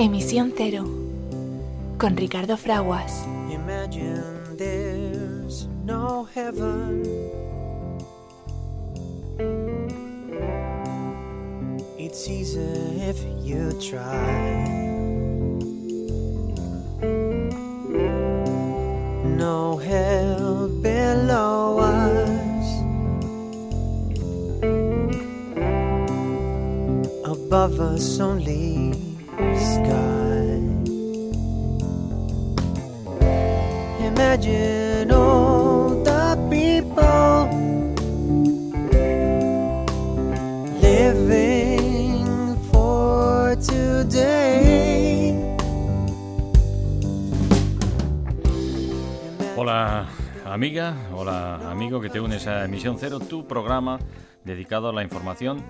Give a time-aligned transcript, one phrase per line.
[0.00, 0.86] Emisión Cero
[1.98, 3.26] con Ricardo Fraguas.
[3.52, 7.02] Imagine there's no heaven.
[11.98, 12.60] It's easy
[13.02, 14.64] if you try.
[19.36, 22.66] No hell below us.
[27.26, 28.99] Above us only
[29.70, 30.10] sky.
[36.04, 37.48] The people
[40.80, 45.34] living for today.
[49.56, 50.06] Hola
[50.44, 53.98] amiga, hola amigo que te unes a Emisión Cero, tu programa
[54.44, 55.62] dedicado a la información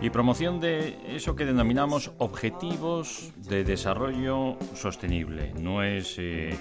[0.00, 5.52] y promoción de eso que denominamos objetivos de desarrollo sostenible.
[5.60, 6.56] No es eh,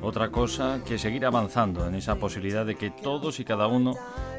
[0.00, 3.94] otra cosa que seguir avanzando en esa posibilidad de que todos y cada uno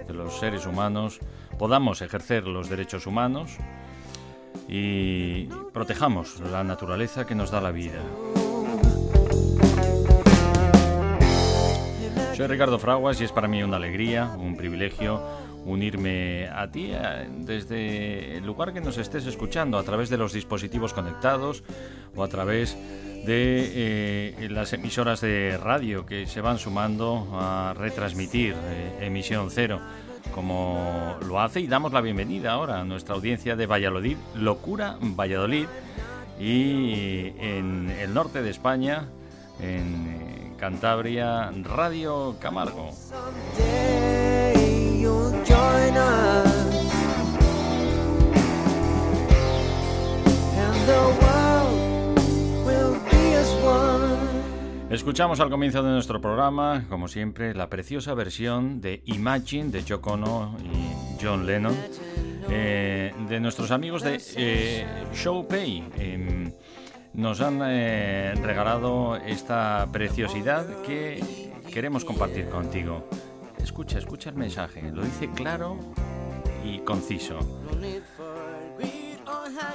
[0.08, 1.20] de los seres humanos
[1.60, 3.58] podamos ejercer los derechos humanos
[4.68, 8.02] y protejamos la naturaleza que nos da la vida.
[12.36, 15.22] Soy Ricardo Fraguas y es para mí una alegría, un privilegio
[15.66, 20.34] unirme a ti eh, desde el lugar que nos estés escuchando, a través de los
[20.34, 21.64] dispositivos conectados
[22.16, 22.76] o a través
[23.26, 29.80] de eh, las emisoras de radio que se van sumando a retransmitir eh, emisión cero,
[30.34, 35.68] como lo hace y damos la bienvenida ahora a nuestra audiencia de Valladolid, Locura Valladolid,
[36.40, 39.10] y en el norte de España,
[39.62, 42.92] en Cantabria, Radio Camargo.
[54.90, 60.12] Escuchamos al comienzo de nuestro programa, como siempre, la preciosa versión de Imagine de Yoko
[60.12, 61.76] Ono y John Lennon,
[62.50, 65.90] eh, de nuestros amigos de eh, Showpay.
[65.98, 66.52] Em,
[67.14, 71.24] nos han eh, regalado esta preciosidad que
[71.72, 73.08] queremos compartir contigo.
[73.70, 75.78] Escucha, escucha el mensaje, lo dice claro
[76.66, 77.38] y conciso.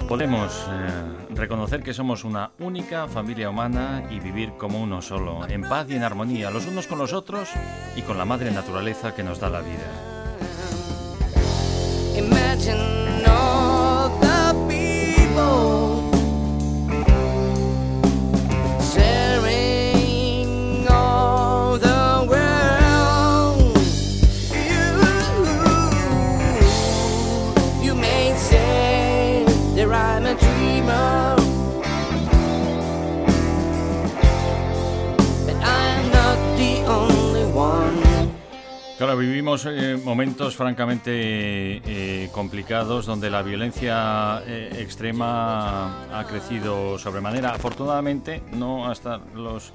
[0.08, 5.62] Podemos eh, reconocer que somos una única familia humana y vivir como uno solo, en
[5.62, 7.48] paz y en armonía, los unos con los otros
[7.94, 10.14] y con la madre naturaleza que nos da la vida.
[38.96, 47.50] Claro, vivimos eh, momentos francamente eh, complicados donde la violencia eh, extrema ha crecido sobremanera.
[47.50, 49.72] Afortunadamente, no hasta los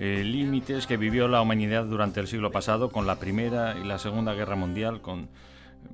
[0.00, 4.00] eh, límites que vivió la humanidad durante el siglo pasado con la Primera y la
[4.00, 5.28] Segunda Guerra Mundial, con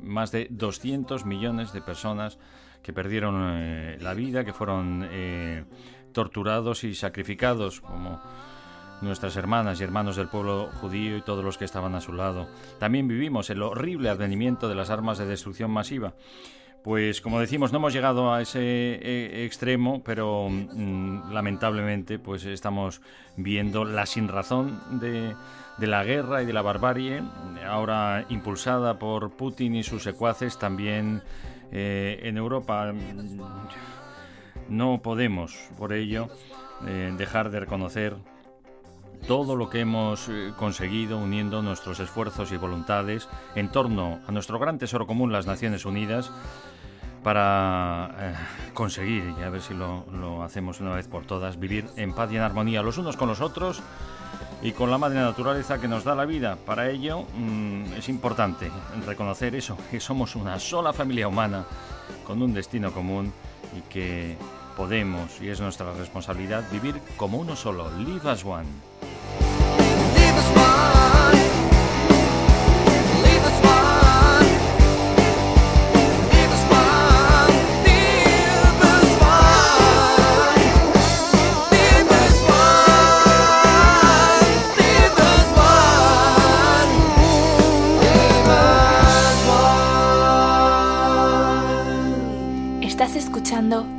[0.00, 2.38] más de 200 millones de personas
[2.82, 5.06] que perdieron la vida, que fueron
[6.12, 8.20] torturados y sacrificados como
[9.02, 12.48] nuestras hermanas y hermanos del pueblo judío y todos los que estaban a su lado.
[12.78, 16.14] También vivimos el horrible advenimiento de las armas de destrucción masiva.
[16.82, 23.00] Pues como decimos, no hemos llegado a ese eh, extremo, pero mm, lamentablemente pues estamos
[23.36, 25.34] viendo la sinrazón de,
[25.78, 27.22] de la guerra y de la barbarie,
[27.69, 31.22] ahora impulsada por Putin y sus secuaces también
[31.70, 32.92] eh, en Europa.
[34.69, 36.28] No podemos, por ello,
[36.86, 38.16] eh, dejar de reconocer
[39.26, 44.58] todo lo que hemos eh, conseguido uniendo nuestros esfuerzos y voluntades en torno a nuestro
[44.58, 46.30] gran tesoro común, las Naciones Unidas,
[47.22, 48.34] para eh,
[48.74, 52.36] conseguir, y a ver si lo, hacemos una vez por todas, vivir en paz y
[52.36, 53.80] en armonía los unos con los otros
[54.60, 56.56] y con la madre naturaleza que nos da la vida.
[56.66, 58.70] Para ello mm, es importante
[59.06, 61.64] reconocer eso, que somos una sola familia humana
[62.26, 63.32] con un destino común
[63.76, 64.36] y que
[64.76, 68.66] podemos, y es nuestra responsabilidad, vivir como uno solo, live as one.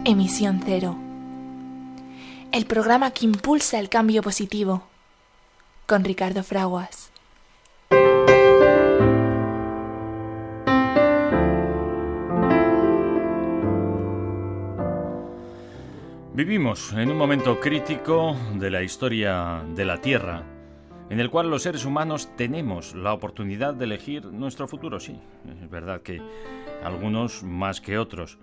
[0.06, 0.98] Emisión Cero.
[2.52, 4.84] el programa que impulsa el cambio positivo,
[5.88, 7.10] con Ricardo Fraguas.
[16.34, 20.44] Vivimos en un momento crítico de la historia de la Tierra,
[21.10, 25.18] en el cual los seres humanos tenemos la oportunidad de elegir nuestro futuro, sí,
[25.62, 26.22] es verdad que
[26.84, 28.38] algunos más que otros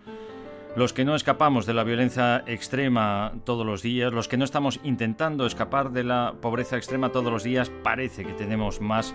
[0.76, 4.80] los que no escapamos de la violencia extrema todos los días, los que no estamos
[4.84, 9.14] intentando escapar de la pobreza extrema todos los días, parece que tenemos más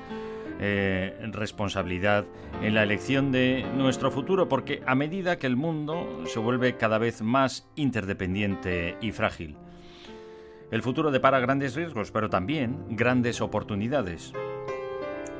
[0.59, 2.25] eh, responsabilidad
[2.61, 6.97] en la elección de nuestro futuro, porque a medida que el mundo se vuelve cada
[6.97, 9.57] vez más interdependiente y frágil,
[10.71, 14.33] el futuro depara grandes riesgos, pero también grandes oportunidades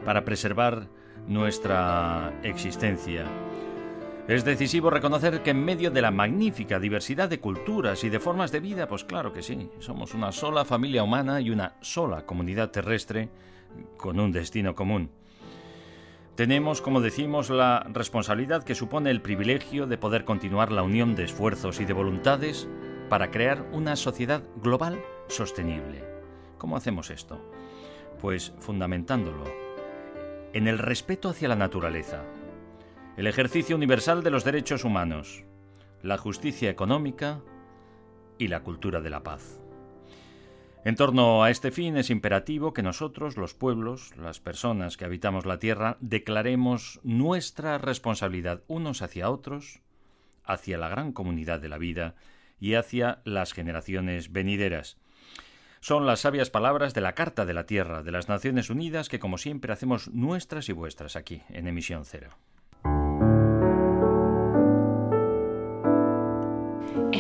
[0.06, 0.88] para preservar
[1.28, 3.26] nuestra existencia.
[4.28, 8.52] Es decisivo reconocer que en medio de la magnífica diversidad de culturas y de formas
[8.52, 12.72] de vida, pues claro que sí, somos una sola familia humana y una sola comunidad
[12.72, 13.30] terrestre
[13.98, 15.12] con un destino común.
[16.34, 21.26] Tenemos, como decimos, la responsabilidad que supone el privilegio de poder continuar la unión de
[21.26, 22.68] esfuerzos y de voluntades
[23.10, 26.04] para crear una sociedad global sostenible.
[26.58, 27.40] ¿Cómo hacemos esto?
[28.20, 29.44] Pues fundamentándolo
[30.54, 32.24] en el respeto hacia la naturaleza,
[33.18, 35.46] el ejercicio universal de los derechos humanos,
[36.04, 37.42] la justicia económica
[38.38, 39.62] y la cultura de la paz.
[40.84, 45.46] En torno a este fin es imperativo que nosotros, los pueblos, las personas que habitamos
[45.46, 49.82] la tierra, declaremos nuestra responsabilidad unos hacia otros,
[50.44, 52.16] hacia la gran comunidad de la vida
[52.60, 54.98] y hacia las generaciones venideras.
[55.80, 59.20] Son las sabias palabras de la Carta de la Tierra de las Naciones Unidas que,
[59.20, 62.38] como siempre, hacemos nuestras y vuestras aquí, en Emisión Cero.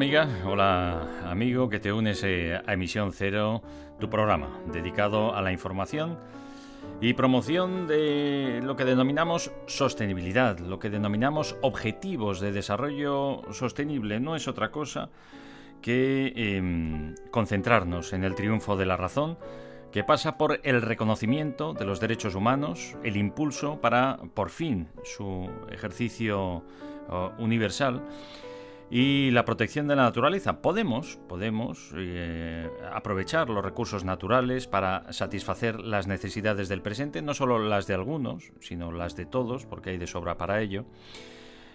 [0.00, 3.60] Amiga, hola amigo que te unes eh, a Emisión Cero,
[3.98, 6.18] tu programa dedicado a la información
[7.02, 14.20] y promoción de lo que denominamos sostenibilidad, lo que denominamos objetivos de desarrollo sostenible.
[14.20, 15.10] No es otra cosa
[15.82, 19.36] que em, concentrarnos en el triunfo de la razón,
[19.92, 25.50] que pasa por el reconocimiento de los derechos humanos, el impulso para, por fin, su
[25.70, 26.64] ejercicio
[27.38, 28.02] universal
[28.90, 30.60] y la protección de la naturaleza.
[30.60, 37.58] Podemos, podemos eh, aprovechar los recursos naturales para satisfacer las necesidades del presente, no solo
[37.60, 40.86] las de algunos, sino las de todos, porque hay de sobra para ello.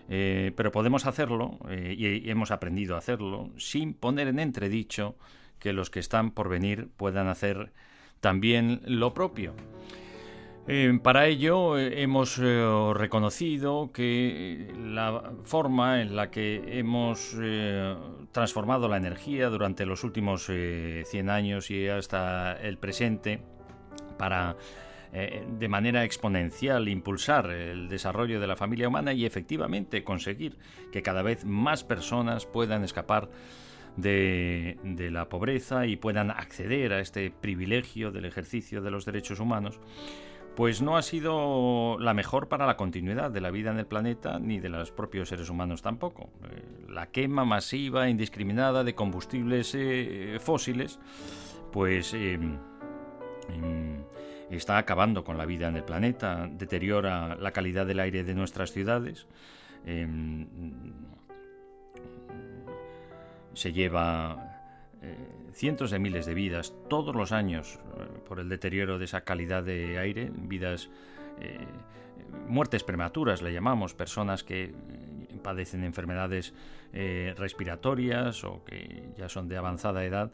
[0.10, 5.16] Eh, pero podemos hacerlo, eh, y hemos aprendido a hacerlo, sin poner en entredicho
[5.58, 7.72] que los que están por venir puedan hacer
[8.20, 9.54] también lo propio.
[10.68, 17.36] Eh, para ello eh, hemos eh, reconocido que la forma en la que hemos
[18.32, 23.42] transformado la energía durante los últimos 100 años y hasta el presente
[24.18, 24.56] para
[25.14, 30.58] de manera exponencial impulsar el desarrollo de la familia humana y efectivamente conseguir
[30.92, 33.30] que cada vez más personas puedan escapar
[33.98, 39.80] de, la pobreza y puedan acceder a este privilegio del ejercicio de los derechos humanos,
[40.56, 44.40] pues no ha sido la mejor para la continuidad de la vida en el planeta
[44.40, 46.30] ni de los propios seres humanos tampoco.
[46.50, 51.00] Eh, la quema masiva e indiscriminada de combustibles eh, fósiles,
[51.74, 52.58] pues em,
[53.50, 54.04] em,
[54.50, 58.72] está acabando con la vida en el planeta, deteriora la calidad del aire de nuestras
[58.72, 59.28] ciudades,
[59.86, 60.48] em,
[63.54, 64.62] se lleva
[65.02, 69.22] eh, cientos de miles de vidas todos los años eh, por el deterioro de esa
[69.22, 70.90] calidad de aire, vidas,
[71.40, 71.66] eh,
[72.48, 74.74] muertes prematuras le llamamos, personas que
[75.42, 76.54] padecen enfermedades
[77.38, 80.32] respiratorias o que ya son de avanzada edad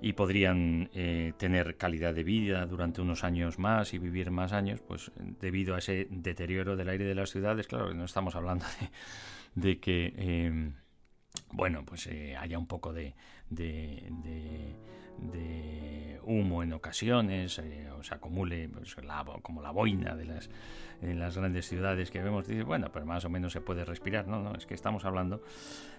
[0.00, 0.88] y podrían
[1.36, 5.10] tener calidad de vida durante unos años más y vivir más años, pues
[5.40, 8.64] debido a ese deterioro del aire de las ciudades, claro no estamos hablando
[9.56, 10.72] de que
[11.52, 13.14] bueno, pues eh, haya un poco de,
[16.28, 18.94] humo en ocasiones, eh, o se acumule pues,
[19.42, 20.50] como la boina de las,
[21.00, 24.28] en las grandes ciudades que vemos, dice, bueno, pero más o menos se puede respirar.
[24.28, 25.42] No, no, es que estamos hablando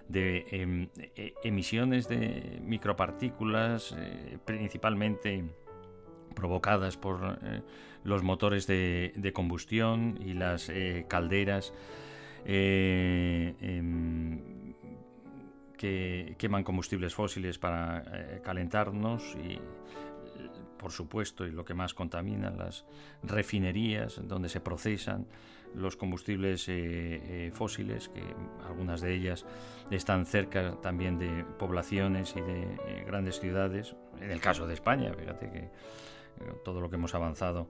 [0.07, 5.43] de em, e, emisiones de micropartículas, eh, principalmente
[6.35, 7.63] provocadas por eh,
[8.03, 10.71] los motores de, combustión y las
[11.07, 11.73] calderas
[12.45, 13.49] em,
[15.79, 19.57] que queman combustibles fósiles para calentarnos y
[20.79, 22.85] por supuesto, y lo que más contamina, las
[23.21, 25.27] refinerías donde se procesan
[25.75, 28.23] los combustibles eh, eh, fósiles, que
[28.65, 29.45] algunas de ellas
[29.91, 33.95] están cerca también de poblaciones y de eh, grandes ciudades.
[34.19, 35.69] En el caso de España, fíjate que
[36.63, 37.69] todo lo que hemos avanzado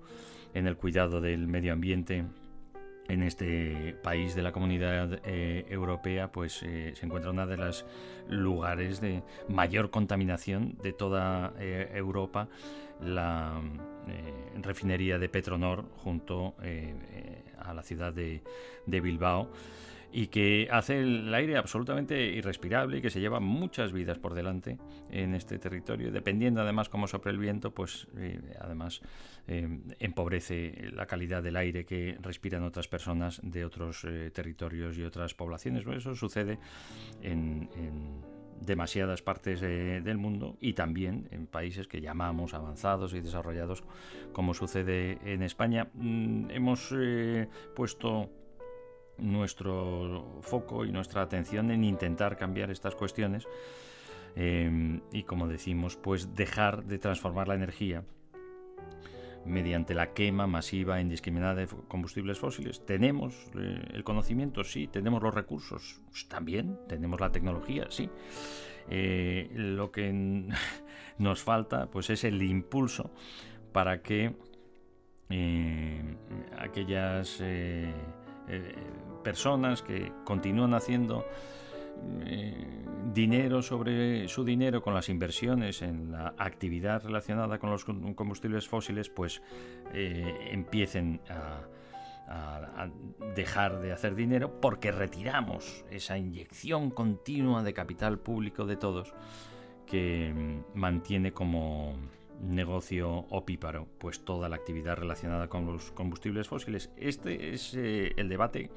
[0.54, 2.24] en el cuidado del medio ambiente
[3.10, 7.86] en este país de la comunidad eh, europea pues eh, se encuentra uno de los
[8.30, 12.48] lugares de mayor contaminación de toda eh, Europa
[13.02, 13.62] la
[14.62, 16.56] refinería de Petronor junto
[17.60, 18.42] a la ciudad de
[18.88, 19.50] Bilbao
[20.12, 24.78] y que hace el aire absolutamente irrespirable y que se lleva muchas vidas por delante
[25.12, 26.12] en este territorio.
[26.12, 29.02] Dependiendo además cómo sopre el viento, pues eh, además
[29.48, 29.68] eh,
[30.00, 35.34] empobrece la calidad del aire que respiran otras personas de otros eh, territorios y otras
[35.34, 35.86] poblaciones.
[35.86, 36.60] eso sucede
[37.22, 37.70] en,
[38.60, 43.86] demasiadas partes del mundo y también en países que llamamos avanzados y desarrollados,
[44.34, 45.88] como sucede en España.
[45.94, 46.94] Mm, hemos
[47.74, 48.30] puesto
[49.22, 53.48] nuestro foco y nuestra atención en intentar cambiar estas cuestiones
[54.36, 58.04] eh, y como decimos pues dejar de transformar la energía
[59.46, 62.86] mediante la quema masiva e indiscriminada de combustibles fósiles.
[62.86, 64.64] ¿Tenemos eh, el conocimiento?
[64.64, 64.88] Sí.
[64.88, 66.02] ¿Tenemos los recursos?
[66.10, 66.80] Pues también.
[66.88, 67.88] ¿Tenemos la tecnología?
[67.90, 68.10] Sí.
[68.90, 70.12] Eh, lo que
[71.18, 73.12] nos falta pues es el impulso
[73.72, 74.36] para que
[76.58, 77.94] aquellas eh,
[79.24, 81.26] personas que continúan haciendo
[82.26, 88.68] eh, dinero sobre su dinero con las inversiones en la actividad relacionada con los combustibles
[88.68, 89.42] fósiles, pues
[89.94, 91.66] eh, empiecen a,
[93.36, 99.16] dejar de hacer dinero porque retiramos esa inyección continua de capital público de todos
[99.88, 101.96] que mm, mantiene como
[102.42, 106.92] negocio opíparo, pues toda la actividad relacionada con los combustibles fósiles.
[106.98, 108.72] Este es eh, el debate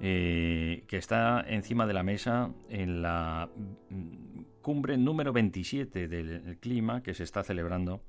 [0.00, 3.50] eh, que está encima de la mesa en la
[3.90, 8.02] mm, cumbre número 27 del clima que se está celebrando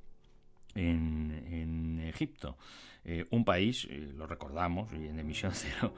[0.73, 2.57] en, Egipto.
[3.03, 5.93] Eh, un país, lo recordamos, y en emisión cero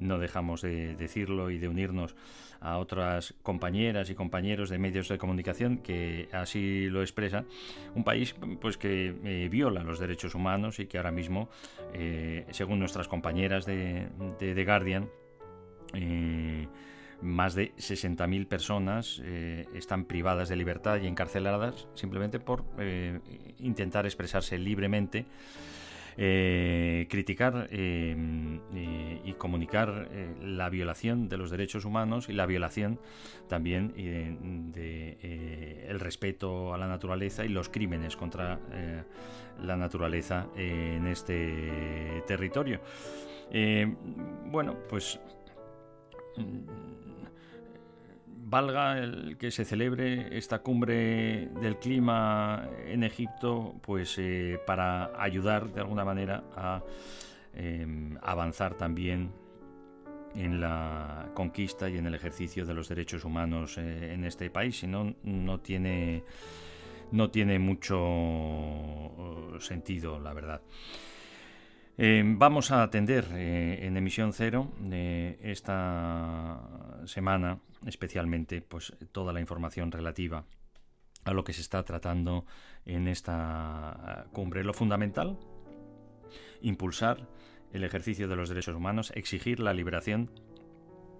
[0.00, 2.14] no dejamos de decirlo y de unirnos
[2.60, 7.46] a otras compañeras y compañeros de medios de comunicación que así lo expresan,
[7.94, 11.48] un país pues que eh, viola los derechos humanos y que ahora mismo,
[11.94, 15.08] eh, según nuestras compañeras de, The Guardian,
[15.94, 16.68] eh,
[17.22, 19.18] más de 60.000 personas
[19.74, 22.64] están privadas de libertad y encarceladas simplemente por
[23.58, 25.26] intentar expresarse libremente
[26.22, 28.14] eh, criticar eh,
[28.74, 30.06] eh, y comunicar
[30.42, 33.00] la violación de los derechos humanos y la violación
[33.48, 33.94] también
[34.70, 38.60] de, el respeto a la naturaleza y los crímenes contra
[39.62, 42.82] la naturaleza en este territorio.
[44.44, 45.18] bueno, pues
[48.50, 55.72] valga el que se celebre esta cumbre del clima en Egipto, pues eh, para ayudar
[55.72, 56.82] de alguna manera a
[57.54, 59.30] em, avanzar también
[60.34, 64.80] en la conquista y en el ejercicio de los derechos humanos eh, en este país,
[64.80, 66.24] si no, no tiene,
[67.12, 70.60] no tiene mucho uh, sentido, la verdad.
[71.98, 76.60] Eh, vamos a atender eh, en emisión cero eh, esta
[77.04, 80.44] semana especialmente pues toda la información relativa
[81.24, 82.46] a lo que se está tratando
[82.86, 84.64] en esta cumbre.
[84.64, 85.38] Lo fundamental,
[86.62, 87.28] impulsar
[87.72, 90.30] el ejercicio de los derechos humanos, exigir la liberación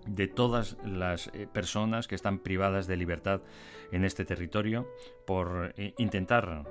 [0.07, 3.43] de todas las personas que están privadas de libertad
[3.93, 4.89] en este territorio
[5.27, 6.65] por intentar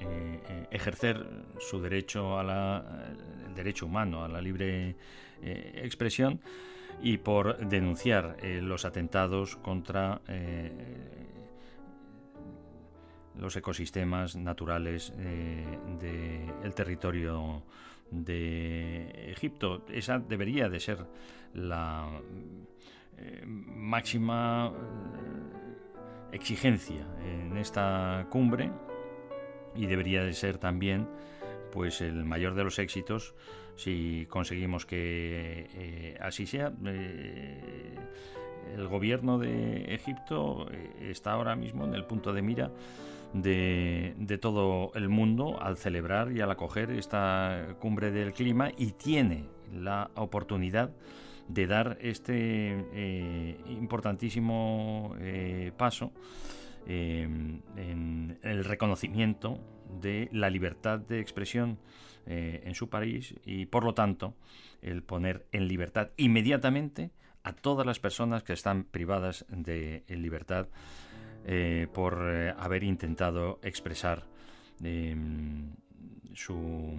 [0.00, 1.24] eh, eh, ejercer
[1.58, 2.84] su derecho a la,
[3.46, 4.96] el derecho humano a la libre
[5.42, 6.40] eh, expresión
[7.02, 10.20] y por denunciar los atentados contra
[13.38, 17.64] los ecosistemas naturales del territorio
[18.10, 19.84] de Egipto.
[19.88, 20.98] Esa debería de ser
[21.54, 22.08] la
[23.48, 24.72] máxima
[26.30, 28.70] exigencia en esta cumbre
[29.74, 31.08] y debería de ser también
[31.72, 33.34] pues el mayor de los éxitos
[33.76, 36.72] si conseguimos que eh, así sea.
[36.84, 37.96] Eh,
[38.76, 42.70] el gobierno de Egipto eh, está ahora mismo en el punto de mira
[43.32, 48.92] de, de, todo el mundo al celebrar y al acoger esta cumbre del clima y
[48.92, 50.90] tiene la oportunidad
[51.48, 55.16] de dar este importantísimo
[55.76, 56.12] paso
[56.86, 59.58] en el reconocimiento
[60.00, 61.78] de la libertad de expresión
[62.26, 64.34] eh, en su país y por lo tanto
[64.80, 67.10] el poner en libertad inmediatamente
[67.42, 70.68] a todas las personas que están privadas de libertad
[71.44, 74.24] eh, por eh, haber intentado expresar
[74.84, 75.74] em,
[76.32, 76.94] su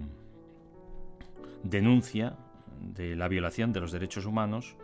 [1.62, 2.36] denuncia
[2.78, 4.76] de la violación de los derechos humanos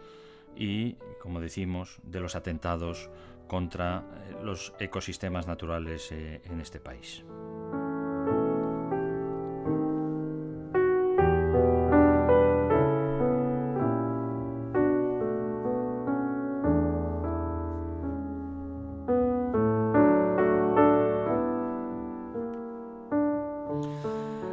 [0.57, 3.11] y, como decimos, de los atentados
[3.51, 4.05] contra
[4.45, 7.25] los ecosistemas naturales en este país.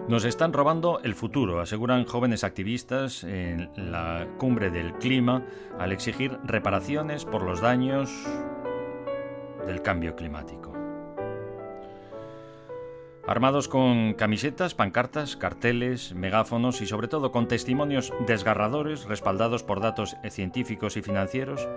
[0.08, 5.44] Nos están robando el futuro, aseguran jóvenes activistas en la cumbre del clima
[5.78, 8.10] al exigir reparaciones por los daños
[9.68, 10.74] del cambio climático.
[13.28, 20.16] Armados con camisetas, pancartas, carteles, megáfonos y sobre todo con testimonios desgarradores respaldados por datos
[20.30, 21.68] científicos y financieros,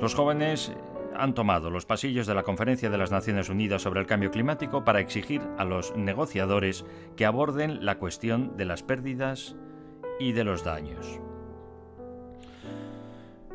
[0.00, 0.72] los jóvenes
[1.16, 4.84] han tomado los pasillos de la Conferencia de las Naciones Unidas sobre el Cambio Climático
[4.84, 6.84] para exigir a los negociadores
[7.16, 9.56] que aborden la cuestión de las pérdidas
[10.20, 11.20] y de los daños.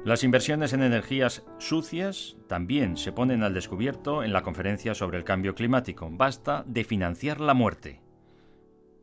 [0.03, 5.23] Las inversiones en energías sucias también se ponen al descubierto en la conferencia sobre el
[5.23, 6.09] cambio climático.
[6.11, 8.01] Basta de financiar la muerte.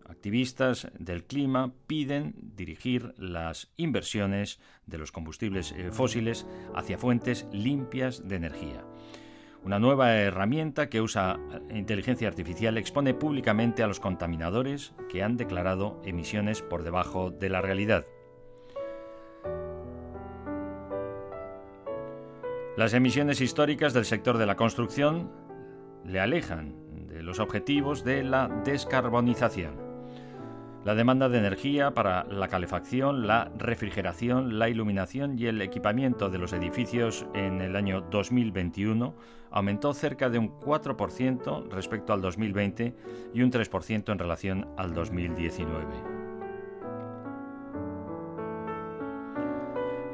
[0.09, 8.27] Activistas del clima piden dirigir las inversiones de los combustibles eh, fósiles hacia fuentes limpias
[8.27, 8.85] de energía.
[9.63, 11.39] Una nueva herramienta que usa
[11.71, 17.61] inteligencia artificial expone públicamente a los contaminadores que han declarado emisiones por debajo de la
[17.61, 18.05] realidad.
[22.79, 25.33] Las emisiones históricas del sector de la construcción
[26.05, 26.77] le alejan
[27.09, 29.75] de los objetivos de la descarbonización.
[30.85, 36.39] La demanda de energía para la calefacción, la refrigeración, la iluminación y el equipamiento de
[36.39, 39.13] los edificios en el año 2021
[39.51, 42.95] aumentó cerca de un 4% respecto al 2020
[43.35, 46.18] y un 3% en relación al 2019.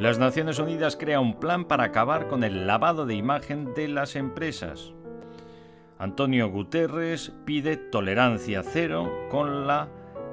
[0.01, 4.17] Las Naciones Unidas crea un plan para acabar con el lavado de imagen de las
[4.17, 4.93] empresas.
[5.99, 9.89] Antonio Guterres pide tolerancia cero con la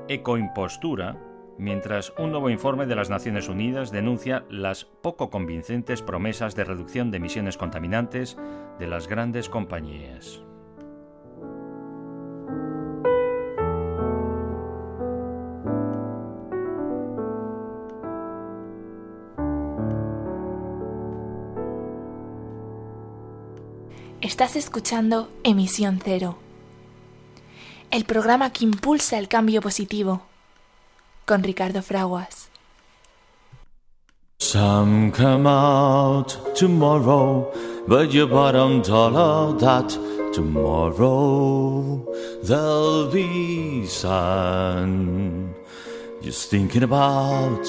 [0.07, 1.15] ecoimpostura,
[1.59, 7.11] mientras un nuevo informe de las Naciones Unidas denuncia las poco convincentes promesas de reducción
[7.11, 8.37] de emisiones contaminantes
[8.79, 10.41] de las grandes compañías.
[24.41, 26.35] Estás escuchando Emisión Cero
[27.91, 30.23] el programa que impulsa el cambio positivo,
[31.27, 32.49] con Ricardo Fraguas.
[34.39, 37.51] Some come out tomorrow,
[37.87, 39.89] but you bottom dollar that
[40.33, 42.03] tomorrow
[42.43, 45.53] there'll be sun.
[46.23, 47.63] Just thinking about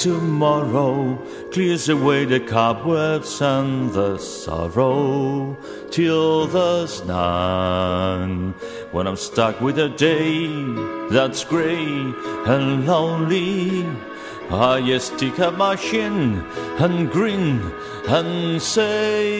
[0.00, 1.14] tomorrow
[1.52, 5.54] clears away the cobwebs and the sorrow
[5.90, 8.52] till there's none.
[8.92, 10.48] When I'm stuck with a day
[11.10, 11.84] that's grey
[12.46, 13.86] and lonely,
[14.50, 15.76] I just stick up my
[16.78, 17.60] and grin
[18.08, 19.36] and say,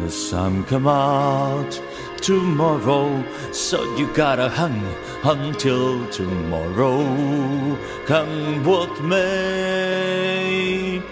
[0.00, 1.80] The sun come out
[2.20, 4.82] tomorrow, so you gotta hang
[5.24, 7.78] until tomorrow.
[8.06, 11.02] Come what may,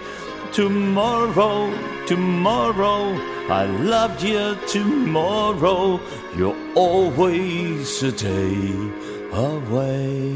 [0.51, 1.71] tomorrow,
[2.05, 3.13] tomorrow,
[3.49, 5.99] I loved you tomorrow.
[6.35, 8.91] You're always a day
[9.31, 10.33] away.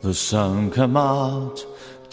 [0.00, 1.64] The sun come out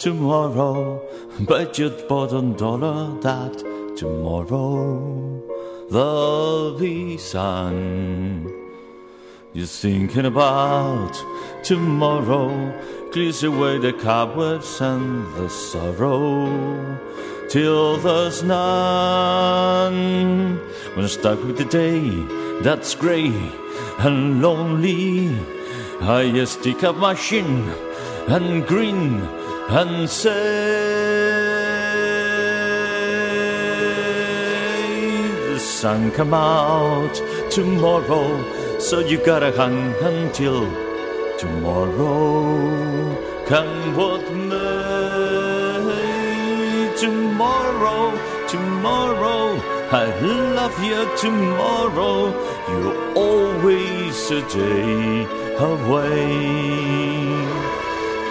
[0.02, 1.00] tomorrow,
[1.42, 3.56] but you'd bought a dollar that
[3.96, 5.40] tomorrow
[5.92, 8.52] there'll be sun.
[9.52, 11.14] You're thinking about
[11.62, 12.50] tomorrow,
[13.12, 16.98] clears away the cobwebs and the sorrow
[17.48, 19.92] till there's none.
[20.94, 22.10] When stuck with the day
[22.64, 23.32] that's grey
[24.00, 25.30] and lonely,
[26.00, 27.72] I stick up my shin
[28.26, 30.32] and grin and say
[35.52, 37.14] the sun come out
[37.50, 40.66] tomorrow, so you gotta hang until
[41.38, 43.16] tomorrow.
[43.46, 45.82] Come what may,
[46.98, 48.12] tomorrow,
[48.48, 49.60] tomorrow.
[49.92, 52.32] I love you tomorrow.
[52.70, 55.26] You're always a day
[55.58, 56.42] away.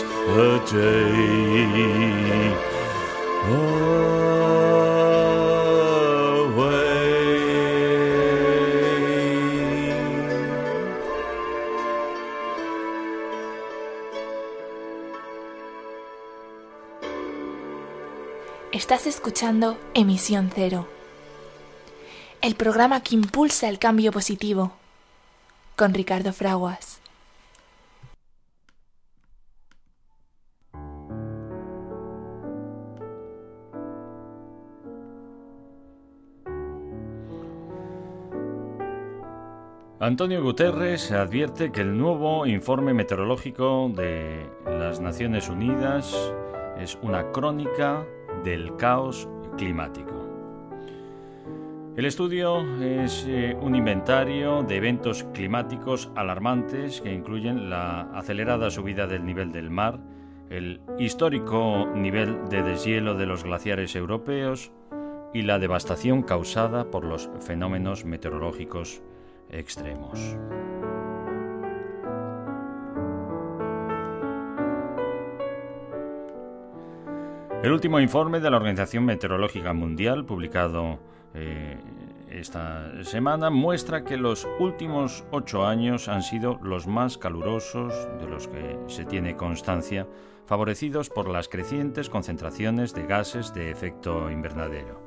[0.00, 1.76] a day
[3.48, 3.86] away.
[18.72, 20.86] Estás escuchando Emisión Cero,
[22.46, 24.70] el programa que impulsa el cambio positivo,
[25.74, 27.00] con Ricardo Fraguas.
[39.98, 46.14] Antonio Guterres advierte que el nuevo informe meteorológico de las Naciones Unidas
[46.78, 48.06] es una crónica
[48.44, 50.15] del caos climático.
[51.96, 59.06] El estudio es eh, un inventario de eventos climáticos alarmantes que incluyen la acelerada subida
[59.06, 59.98] del nivel del mar,
[60.50, 64.72] el histórico nivel de deshielo de los glaciares europeos
[65.32, 69.00] y la devastación causada por los fenómenos meteorológicos
[69.48, 70.36] extremos.
[77.62, 80.98] El último informe de la Organización Meteorológica Mundial, publicado
[81.34, 81.78] eh,
[82.30, 88.46] esta semana, muestra que los últimos ocho años han sido los más calurosos de los
[88.46, 90.06] que se tiene constancia,
[90.44, 95.05] favorecidos por las crecientes concentraciones de gases de efecto invernadero.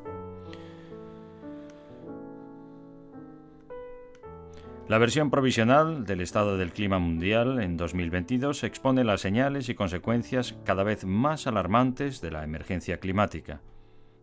[4.89, 10.55] La versión provisional del estado del clima mundial en 2022 expone las señales y consecuencias
[10.65, 13.61] cada vez más alarmantes de la emergencia climática.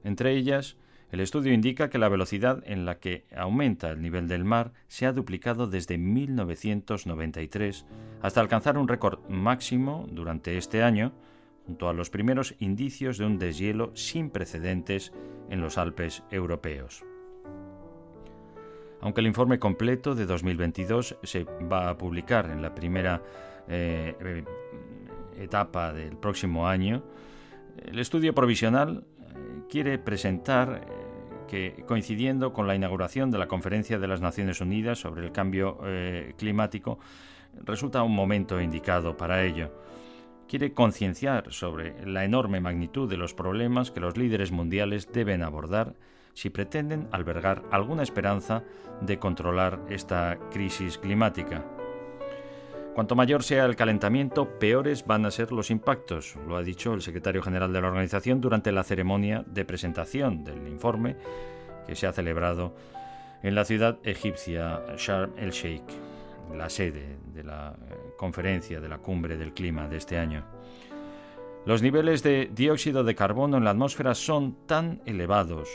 [0.02, 0.76] Entre ellas,
[1.12, 5.06] el estudio indica que la velocidad en la que aumenta el nivel del mar se
[5.06, 7.86] ha duplicado desde 1993
[8.20, 11.12] hasta alcanzar un récord máximo durante este año,
[11.64, 15.12] junto a los primeros indicios de un deshielo sin precedentes
[15.48, 17.04] en los Alpes europeos.
[19.00, 23.22] Aunque el informe completo de 2022 se va a publicar en la primera
[23.68, 24.44] eh,
[25.38, 27.02] etapa del próximo año,
[27.84, 29.34] el estudio provisional eh,
[29.68, 34.98] quiere presentar eh, que, coincidiendo con la inauguración de la Conferencia de las Naciones Unidas
[34.98, 35.78] sobre el Cambio
[36.36, 36.98] Climático,
[37.62, 39.70] resulta un momento indicado para ello.
[40.48, 45.94] Quiere concienciar sobre la enorme magnitud de los problemas que los líderes mundiales deben abordar
[46.36, 48.62] si pretenden albergar alguna esperanza
[49.00, 51.64] de controlar esta crisis climática.
[52.94, 57.00] Cuanto mayor sea el calentamiento, peores van a ser los impactos, lo ha dicho el
[57.00, 61.16] secretario general de la organización durante la ceremonia de presentación del informe
[61.86, 62.74] que se ha celebrado
[63.42, 65.88] en la ciudad egipcia Sharm el Sheikh,
[66.54, 70.44] la sede de la eh, conferencia de la cumbre del clima de este año.
[71.64, 75.68] Los niveles de dióxido de carbono en la atmósfera son tan elevados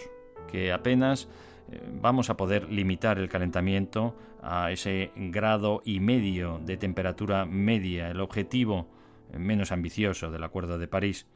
[0.52, 1.28] que apenas
[1.72, 8.10] eh, vamos a poder limitar el calentamiento a ese grado y medio de temperatura media,
[8.10, 8.88] el objetivo
[9.32, 11.28] eh, menos ambicioso del Acuerdo de París.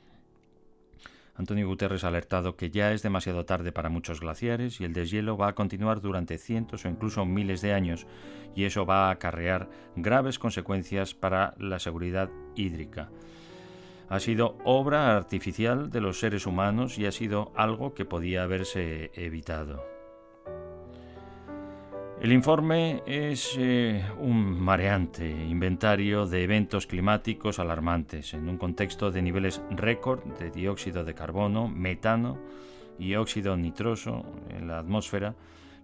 [1.37, 5.35] Antonio Guterres ha alertado que ya es demasiado tarde para muchos glaciares y el deshielo
[5.35, 8.07] va a continuar durante cientos o incluso miles de años
[8.55, 13.09] y eso va a acarrear graves consecuencias para la seguridad hídrica.
[14.09, 19.11] Ha sido obra artificial de los seres humanos y ha sido algo que podía haberse
[19.15, 19.95] evitado.
[22.21, 29.21] El informe es eh, un mareante inventario de eventos climáticos alarmantes en un contexto de
[29.21, 32.39] niveles récord de dióxido de carbono, metano
[32.97, 35.35] y óxido nitroso en la atmósfera,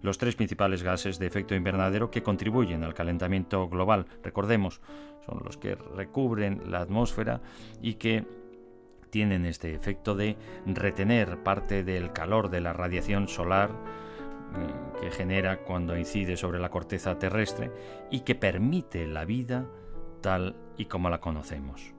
[0.02, 4.06] los tres principales gases de efecto invernadero que contribuyen al calentamiento global.
[4.22, 4.80] Recordemos,
[5.24, 7.40] son los que recubren la atmósfera
[7.80, 8.24] y que
[9.10, 10.36] tienen este efecto de
[10.66, 16.70] retener parte del calor de la radiación solar eh, que genera cuando incide sobre la
[16.70, 17.70] corteza terrestre
[18.10, 19.66] y que permite la vida
[20.20, 21.94] tal y como la conocemos.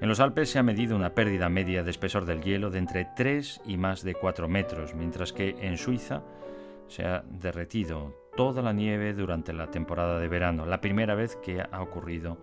[0.00, 3.08] En los Alpes se ha medido una pérdida media de espesor del hielo de entre
[3.16, 6.22] 3 y más de 4 metros, mientras que en Suiza
[6.88, 11.60] se ha derretido toda la nieve durante la temporada de verano, la primera vez que
[11.60, 12.38] ha ocurrido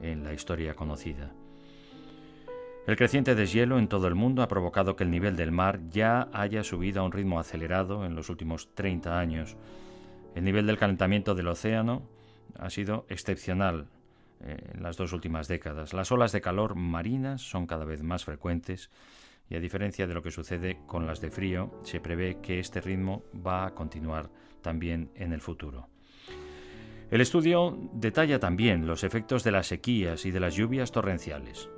[0.00, 1.32] en la historia conocida.
[2.86, 6.28] El creciente deshielo en todo el mundo ha provocado que el nivel del mar ya
[6.32, 9.56] haya subido a un ritmo acelerado en los últimos 30 años.
[10.36, 12.02] El nivel del calentamiento del océano
[12.56, 13.88] ha sido excepcional
[14.40, 15.94] eh, en las dos últimas décadas.
[15.94, 18.90] Las olas de calor marinas son cada vez más frecuentes
[19.48, 22.80] y a diferencia de lo que sucede con las de frío, se prevé que este
[22.80, 24.30] ritmo va a continuar
[24.62, 25.88] también en el futuro.
[27.10, 31.68] El estudio detalla también los efectos de las sequías y de las lluvias torrenciales.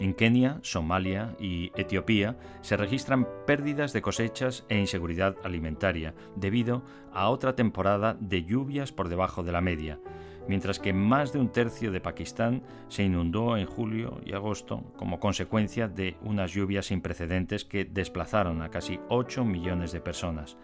[0.00, 6.82] En Kenia, Somalia y Etiopía se registran pérdidas de cosechas e inseguridad alimentaria debido
[7.12, 10.00] a otra temporada de lluvias por debajo de la media,
[10.48, 15.20] mientras que más de un tercio de Pakistán se inundó en julio y agosto como
[15.20, 20.56] consecuencia de unas lluvias sin precedentes que desplazaron a casi 8 millones de personas.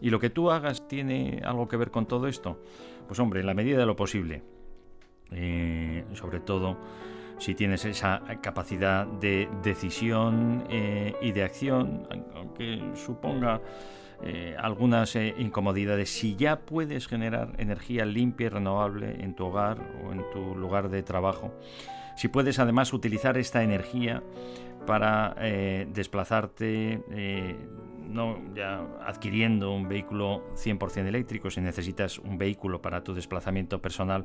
[0.00, 2.60] ¿Y lo que tú hagas tiene algo que ver con todo esto?
[3.06, 4.42] Pues hombre, en la medida de lo posible.
[5.30, 6.76] Eh, sobre todo
[7.38, 13.60] si tienes esa capacidad de decisión eh, y de acción, aunque suponga
[14.22, 19.78] eh, algunas eh, incomodidades, si ya puedes generar energía limpia y renovable en tu hogar
[20.04, 21.52] o en tu lugar de trabajo,
[22.16, 24.22] si puedes además utilizar esta energía
[24.86, 25.34] para
[25.94, 27.00] desplazarte
[28.12, 34.24] no ya adquiriendo un vehículo 100% eléctrico, si necesitas un vehículo para tu desplazamiento personal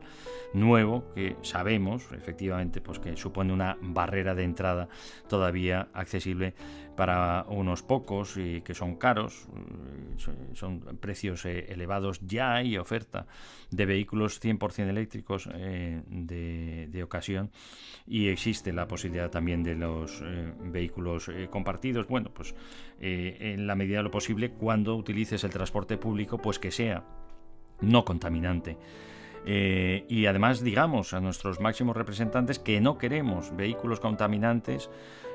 [0.53, 4.89] nuevo, que sabemos efectivamente pues que supone una barrera de entrada
[5.27, 6.53] todavía accesible
[6.97, 9.45] para unos pocos y que son caros,
[10.27, 13.27] eh, son precios eh, elevados, ya hay oferta
[13.69, 17.51] de vehículos 100% eléctricos eh, de, de, ocasión
[18.07, 20.23] y existe la posibilidad también de los
[20.63, 22.07] vehículos compartidos.
[22.07, 22.55] Bueno, pues
[22.99, 27.03] en la medida de lo posible, cuando utilices el transporte público, pues que sea
[27.81, 28.77] no contaminante.
[29.45, 34.89] Eh, y además digamos a nuestros máximos representantes que no queremos vehículos contaminantes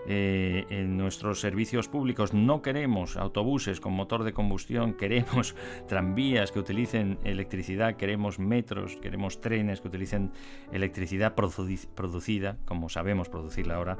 [0.06, 5.54] eh, en nuestros servicios públicos, no queremos autobuses con motor de combustión, queremos
[5.86, 10.32] tranvías que utilicen electricidad, queremos metros, queremos trenes que utilicen
[10.72, 13.96] electricidad producida, como sabemos producirla ahora,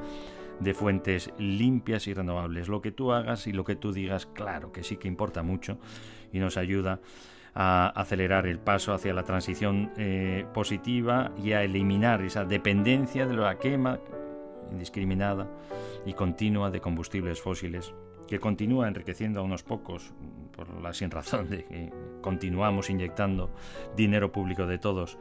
[0.59, 2.69] de fuentes limpias y renovables.
[2.69, 5.79] Lo que tú hagas y lo que tú digas, claro que sí que importa mucho
[6.33, 7.01] y nos ayuda
[7.55, 13.37] a acelerar el paso hacia la transición eh, positiva y a eliminar esa dependencia de
[13.37, 13.99] la quema
[14.71, 15.49] indiscriminada
[16.07, 17.95] y continua de combustibles fósiles
[18.27, 20.13] que continúa enriqueciendo a unos pocos
[20.57, 23.51] por la sin razón de que continuamos inyectando
[23.97, 25.19] dinero público de todos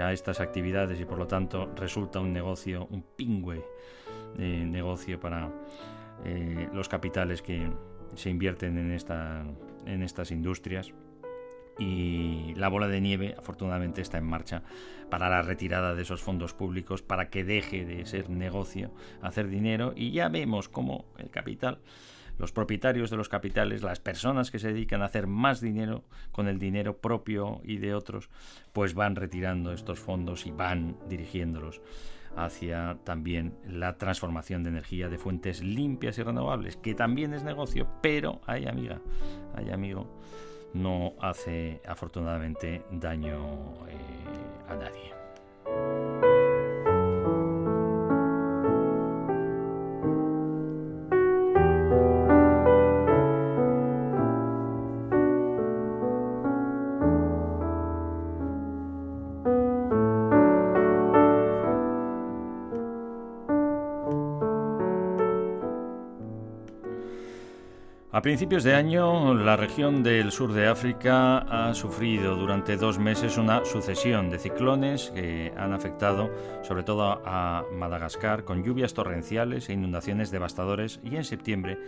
[0.00, 3.64] a estas actividades y por lo tanto resulta un negocio, un pingüe
[4.36, 5.50] negocio para
[6.24, 7.70] eh, los capitales que
[8.14, 9.44] se invierten en, esta,
[9.86, 10.92] en estas industrias
[11.78, 14.62] y la bola de nieve afortunadamente está en marcha
[15.10, 18.90] para la retirada de esos fondos públicos para que deje de ser negocio
[19.22, 19.92] hacer dinero.
[19.96, 21.78] Y ya vemos cómo el capital
[22.38, 26.46] los propietarios de los capitales, las personas que se dedican a hacer más dinero con
[26.46, 28.30] el dinero propio y de otros,
[28.72, 31.80] pues van retirando estos fondos y van dirigiéndolos
[32.36, 37.88] hacia también la transformación de energía de fuentes limpias y renovables, que también es negocio,
[38.00, 39.00] pero hay amiga,
[39.56, 40.08] hay amigo
[40.74, 43.38] no hace afortunadamente daño
[43.88, 46.07] eh, a nadie.
[68.18, 73.38] A principios de año, la región del sur de África ha sufrido durante dos meses
[73.38, 76.28] una sucesión de ciclones que han afectado
[76.64, 81.78] sobre todo a Madagascar con lluvias torrenciales e inundaciones devastadores y en septiembre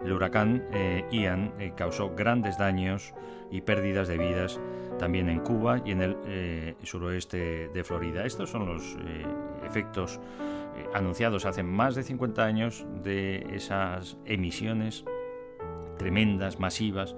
[0.00, 3.12] el huracán eh, Ian eh, causó grandes daños
[3.50, 4.60] y pérdidas de vidas
[4.96, 8.24] también en Cuba y en el eh, suroeste de Florida.
[8.24, 8.96] Estos son los
[9.66, 10.20] efectos
[10.94, 15.04] anunciados hace más de 50 años de esas emisiones
[16.00, 17.14] tremendas, masivas,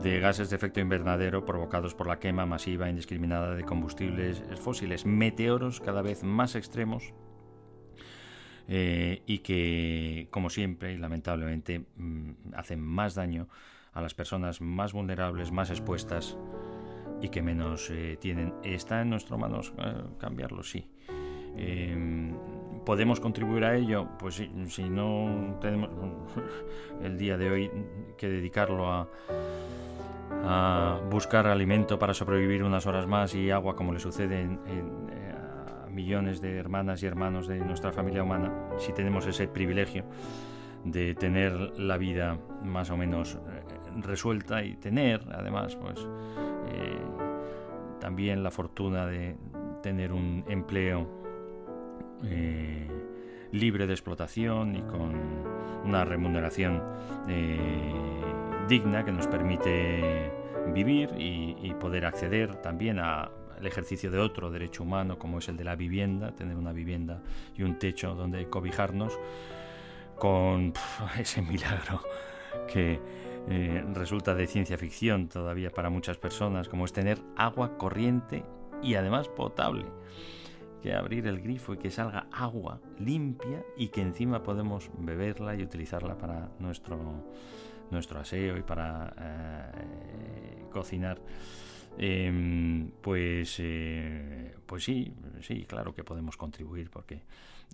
[0.00, 5.04] de gases de efecto invernadero provocados por la quema masiva e indiscriminada de combustibles fósiles,
[5.04, 7.12] meteoros cada vez más extremos
[8.68, 13.48] eh, y que, como siempre y lamentablemente, mm, hacen más daño
[13.92, 16.38] a las personas más vulnerables, más expuestas
[17.20, 18.54] y que menos eh, tienen.
[18.62, 20.62] ¿Está en nuestras manos eh, cambiarlo?
[20.62, 20.86] Sí.
[22.84, 24.08] ¿Podemos contribuir a ello?
[24.18, 25.90] Pues si, no tenemos
[27.02, 27.70] el día de hoy
[28.16, 29.08] que dedicarlo a,
[31.10, 34.58] buscar alimento para sobrevivir unas horas más y agua como le sucede en,
[35.32, 40.04] a millones de hermanas y hermanos de nuestra familia humana, si tenemos ese privilegio
[40.84, 46.98] de tener la vida más o menos eh, resuelta y tener además pues eh,
[48.00, 49.36] también la fortuna de
[49.80, 51.21] tener un empleo
[52.24, 52.88] eh,
[53.52, 55.14] libre de explotación y con
[55.84, 56.82] una remuneración
[58.68, 60.30] digna que nos permite
[60.72, 63.30] vivir y, poder acceder también al
[63.64, 67.22] ejercicio de otro derecho humano como es el de la vivienda, tener una vivienda
[67.56, 69.18] y un techo donde cobijarnos
[70.16, 70.72] con
[71.18, 72.02] ese milagro
[72.72, 73.00] que
[73.48, 78.44] eh, resulta de ciencia ficción todavía para muchas personas, como es tener agua corriente
[78.82, 79.86] y además potable.
[80.82, 85.62] Que abrir el grifo y que salga agua limpia y que encima podemos beberla y
[85.62, 87.24] utilizarla para nuestro
[87.92, 91.20] nuestro aseo y para eh, cocinar,
[91.98, 97.22] em, pues, eh, pues sí, sí, claro que podemos contribuir porque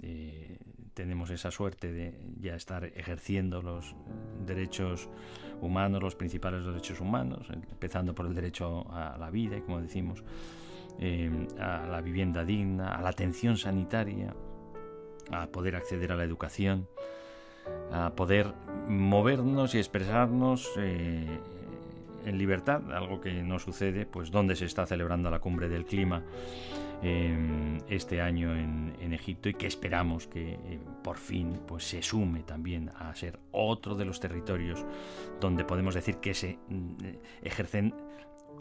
[0.02, 0.58] eh,
[0.92, 3.94] tenemos esa suerte de ya estar ejerciendo los
[4.44, 5.08] derechos
[5.60, 10.24] humanos, los principales derechos humanos, empezando por el derecho a la vida, como decimos,
[10.98, 14.34] em, a la vivienda digna, a la atención sanitaria,
[15.30, 16.88] a poder acceder a la educación
[17.92, 18.52] a poder
[18.88, 21.38] movernos y expresarnos eh,
[22.24, 26.22] en libertad, algo que no sucede, pues donde se está celebrando la cumbre del clima
[27.02, 32.42] eh, este año en, Egipto y que esperamos que eh, por fin pues se sume
[32.42, 34.84] también a ser otro de los territorios
[35.40, 36.58] donde podemos decir que se
[37.42, 37.94] ejercen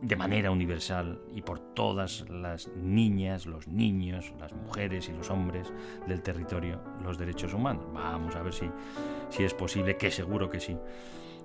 [0.01, 5.71] de manera universal y por todas las niñas, los niños, las mujeres y los hombres
[6.07, 7.85] del territorio los derechos humanos.
[7.93, 8.69] Vamos a ver si,
[9.29, 10.77] si es posible, que seguro que sí.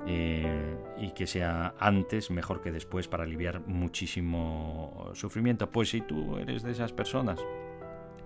[0.04, 5.70] Eh, y que sea antes mejor que después para aliviar muchísimo sufrimiento.
[5.70, 7.38] Pues si tú eres de esas personas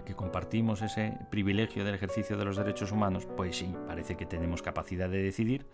[0.07, 4.63] que compartimos ese privilegio del ejercicio de los derechos humanos, pues sí, parece que tenemos
[4.63, 5.67] capacidad de decidir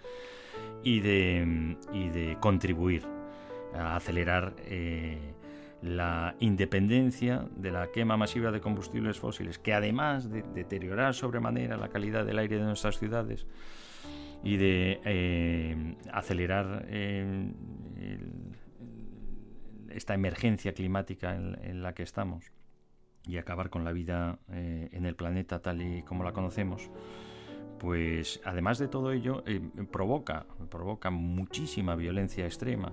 [0.83, 3.07] y de, y de contribuir
[3.75, 5.19] a acelerar eh,
[5.83, 11.89] la independencia de la quema masiva de combustibles fósiles, que además de deteriorar sobremanera la
[11.89, 13.47] calidad del aire de nuestras ciudades
[14.45, 17.53] y de eh, acelerar eh,
[19.91, 22.53] esta emergencia climática en, la que estamos
[23.27, 26.91] y acabar con la vida en el planeta tal y como la conocemos,
[27.83, 29.43] pues además de todo ello
[29.91, 32.93] provoca, provoca muchísima violencia extrema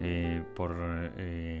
[0.00, 0.76] eh, por
[1.16, 1.60] eh,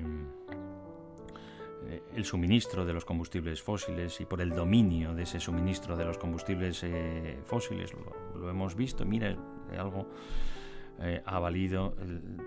[2.14, 6.18] el suministro de los combustibles fósiles y por el dominio de ese suministro de los
[6.18, 7.92] combustibles eh, fósiles.
[8.36, 9.36] Lo, hemos visto, mira,
[9.76, 10.06] algo
[11.24, 11.96] ha valido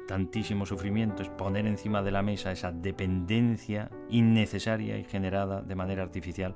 [0.07, 6.03] tantísimo sufrimiento, es poner encima de la mesa esa dependencia innecesaria y generada de manera
[6.03, 6.55] artificial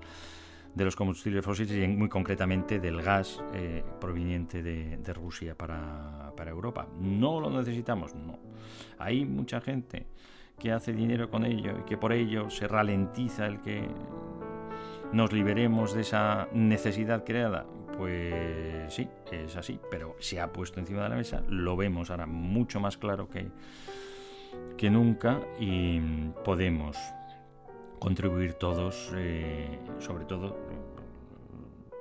[0.73, 6.87] de los combustibles fósiles y muy concretamente del gas eh, proveniente de, Rusia para, Europa.
[6.99, 8.15] ¿No lo necesitamos?
[8.15, 8.39] No.
[8.97, 10.07] Hay mucha gente
[10.57, 13.87] que hace dinero con ello y que por ello se ralentiza el que
[15.11, 17.65] nos liberemos de esa necesidad creada.
[17.97, 22.25] Pues sí, es así, pero se ha puesto encima de la mesa, lo vemos ahora
[22.25, 23.51] mucho más claro que,
[24.77, 25.99] que nunca y
[26.45, 26.97] podemos
[27.99, 30.57] contribuir todos, eh, sobre todo,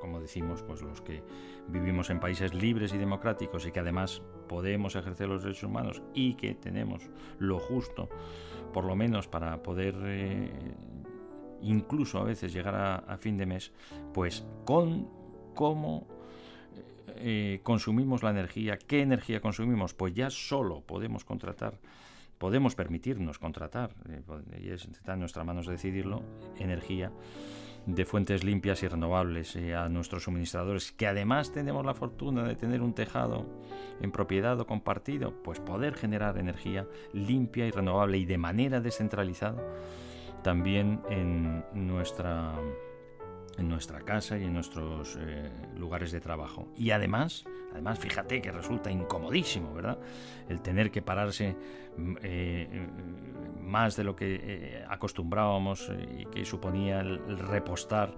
[0.01, 1.23] como decimos, pues los que
[1.69, 6.35] vivimos en países libres y democráticos y que además podemos ejercer los derechos humanos y
[6.35, 7.03] que tenemos
[7.39, 8.09] lo justo,
[8.73, 10.51] por lo menos para poder eh,
[11.63, 12.75] incluso a veces llegar
[13.07, 13.73] a, fin de mes,
[14.15, 15.09] pues con
[15.55, 16.07] cómo
[17.17, 21.79] eh, consumimos la energía, qué energía consumimos, pues ya solo podemos contratar
[22.39, 24.23] podemos permitirnos contratar, eh,
[24.61, 26.23] y está en nuestras manos decidirlo,
[26.59, 27.13] energía
[27.87, 32.55] de fuentes limpias y renovables eh, a nuestros suministradores, que además tenemos la fortuna de
[32.55, 33.47] tener un tejado
[34.01, 39.63] en propiedad o compartido, pues poder generar energía limpia y renovable y de manera descentralizada
[40.43, 42.55] también en nuestra
[43.59, 46.69] en nuestra casa y en nuestros eh, lugares de trabajo.
[46.77, 49.99] Y además, además, fíjate que resulta incomodísimo, ¿verdad?
[50.49, 51.57] El tener que pararse
[51.97, 52.89] mm, eh,
[53.61, 58.15] más de lo que eh, acostumbrábamos y que suponía el repostar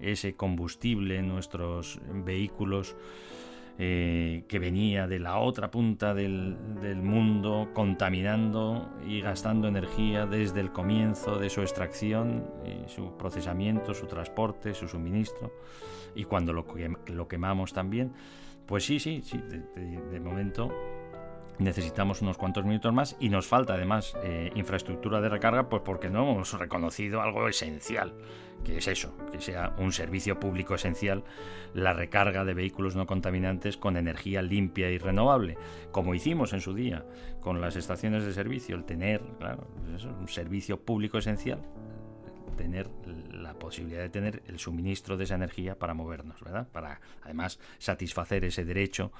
[0.00, 2.96] ese combustible en nuestros vehículos
[3.78, 6.56] eh, que venía de la otra punta del,
[7.02, 12.44] mundo, contaminando y gastando energía desde el comienzo de su extracción,
[12.86, 15.52] su procesamiento, su transporte, su suministro,
[16.14, 16.66] y cuando lo,
[17.06, 18.12] lo quemamos también,
[18.66, 20.70] pues sí, sí, sí, de momento
[21.58, 26.10] necesitamos unos cuantos minutos más y nos falta además eh, infraestructura de recarga pues porque
[26.10, 28.14] no hemos reconocido algo esencial
[28.64, 31.24] que es eso, que sea un servicio público esencial
[31.74, 35.56] la recarga de vehículos no contaminantes con energía limpia y renovable,
[35.90, 37.04] como hicimos en su día
[37.40, 39.66] con las estaciones de servicio, el tener, claro,
[40.20, 41.60] un servicio público esencial,
[42.56, 42.88] tener
[43.32, 46.68] la posibilidad de tener el suministro de esa energía para movernos, ¿verdad?
[46.70, 49.12] Para además satisfacer ese derecho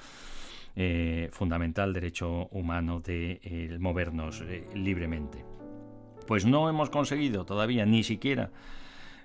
[0.75, 5.45] eh, fundamental derecho humano de eh, movernos eh, libremente.
[6.27, 8.51] Pues no hemos conseguido todavía, ni siquiera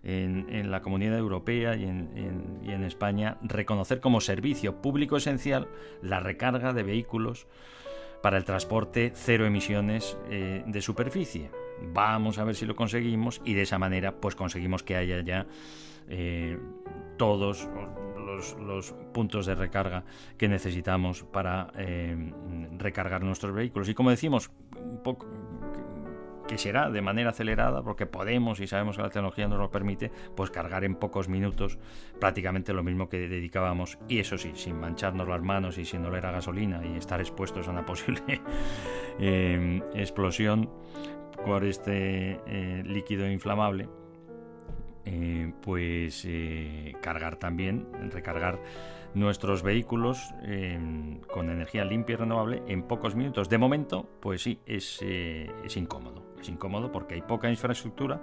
[0.04, 5.70] en, la Comunidad Europea y en, España, reconocer como servicio público esencial
[6.02, 7.48] la recarga de vehículos
[8.22, 11.52] para el transporte cero emisiones de superficie.
[11.94, 15.46] Vamos a ver si lo conseguimos y de esa manera pues conseguimos que haya ya
[17.18, 17.68] todos
[18.60, 20.04] los, puntos de recarga
[20.38, 22.34] que necesitamos para eh,
[22.78, 23.90] recargar nuestros vehículos.
[23.90, 25.28] Y como decimos, un poco
[26.48, 30.12] que será de manera acelerada porque podemos y sabemos que la tecnología nos lo permite,
[30.36, 31.78] pues cargar en pocos minutos
[32.20, 36.26] prácticamente lo mismo que dedicábamos y eso sí, sin mancharnos las manos y sin oler
[36.26, 38.42] a gasolina y estar expuestos a una posible
[39.20, 40.70] eh, explosión
[41.46, 43.88] por este eh, líquido inflamable
[45.10, 48.60] eh, pues eh, cargar también, recargar
[49.14, 53.48] nuestros vehículos em, con energía limpia y renovable en pocos minutos.
[53.48, 56.26] De momento, pues sí, es, eh, es incómodo.
[56.42, 58.22] Es incómodo porque hay poca infraestructura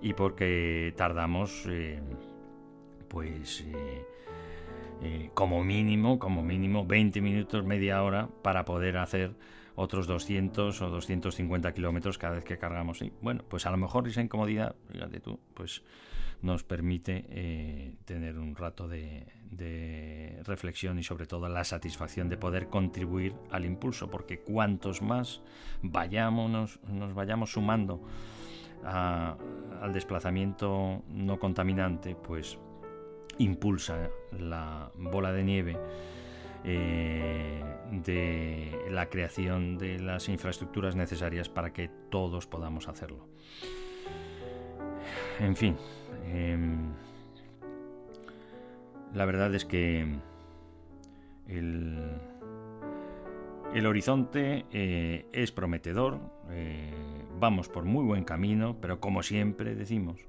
[0.00, 1.68] y porque tardamos,
[3.08, 3.66] pues,
[5.34, 9.34] como mínimo, como mínimo 20 minutos, media hora para poder hacer
[9.76, 13.02] otros 200 o 250 kilómetros cada vez que cargamos.
[13.02, 15.82] Y bueno, pues a lo mejor esa incomodidad, fíjate tú, pues
[16.42, 19.26] nos permite eh, tener un rato de,
[20.44, 25.42] reflexión y sobre todo la satisfacción de poder contribuir al impulso, porque cuantos más
[25.82, 28.00] vayamos, nos vayamos sumando
[28.84, 32.58] al desplazamiento no contaminante, pues
[33.38, 34.08] impulsa
[34.38, 35.76] la bola de nieve
[36.64, 43.28] eh, de la creación de las infraestructuras necesarias para que todos podamos hacerlo.
[45.38, 45.76] En fin,
[46.26, 46.92] em,
[49.14, 50.06] la verdad es que
[51.48, 52.18] el,
[53.74, 56.18] el horizonte eh, es prometedor,
[56.50, 56.92] eh,
[57.38, 60.26] vamos por muy buen camino, pero como siempre decimos,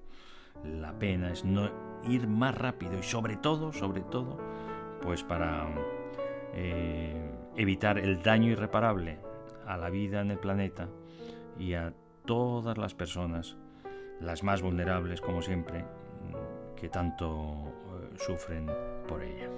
[0.64, 1.70] la pena es no
[2.08, 4.38] ir más rápido y sobre todo, sobre todo,
[5.02, 5.68] pues para
[6.60, 7.14] eh,
[7.56, 9.20] evitar el daño irreparable
[9.68, 10.90] a la vida en el planeta
[11.60, 11.94] y a
[12.26, 13.58] todas las personas,
[14.20, 15.86] las más vulnerables como siempre,
[16.76, 18.68] que tanto eh, sufren
[19.08, 19.50] por ella.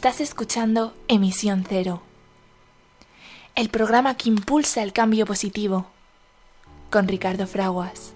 [0.00, 2.00] Estás escuchando Emisión Cero,
[3.54, 5.88] el programa que impulsa el cambio positivo,
[6.88, 8.14] con Ricardo Fraguas.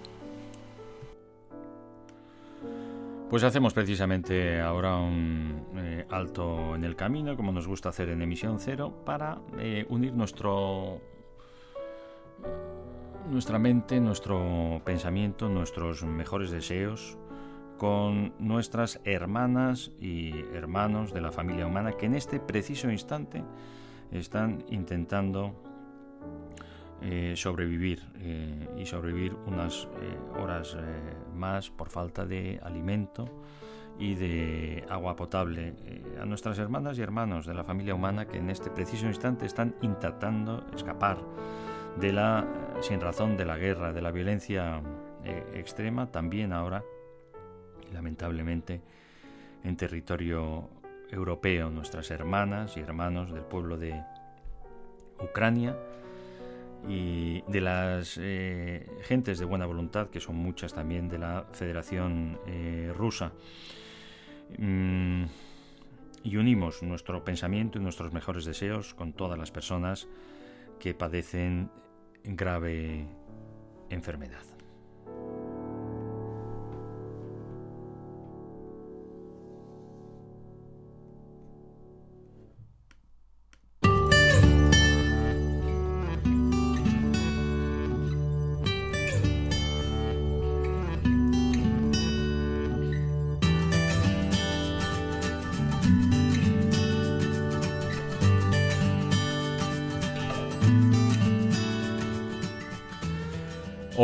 [3.29, 8.23] Pues hacemos precisamente ahora un eh, alto en el camino, como nos gusta hacer en
[8.23, 10.99] Emisión Cero, para eh, unir nuestro
[13.29, 17.15] nuestra mente, nuestro pensamiento, nuestros mejores deseos
[17.77, 23.43] con nuestras hermanas y hermanos de la familia humana que en este preciso instante
[24.11, 25.53] están intentando
[27.01, 30.77] eh, sobrevivir eh, y sobrevivir unas eh, horas
[31.35, 33.25] más por falta de alimento
[33.99, 35.73] y de agua potable
[36.19, 39.75] a nuestras hermanas y hermanos de la familia humana que en este preciso instante están
[39.81, 41.17] intentando escapar
[41.99, 42.45] de la
[42.81, 44.81] sin razón de la guerra, de la violencia
[45.53, 46.83] extrema, también ahora
[47.95, 48.81] lamentablemente
[49.63, 50.69] en territorio
[51.09, 54.03] europeo, nuestras hermanas y hermanos del pueblo de
[55.19, 55.75] Ucrania,
[56.87, 62.39] y de las eh, gentes de buena voluntad, que son muchas también de la Federación
[62.47, 63.31] eh, Rusa.
[64.57, 65.25] Mm,
[66.23, 70.07] y unimos nuestro pensamiento y nuestros mejores deseos con todas las personas
[70.79, 71.69] que padecen
[72.23, 73.07] grave
[73.89, 74.43] enfermedad.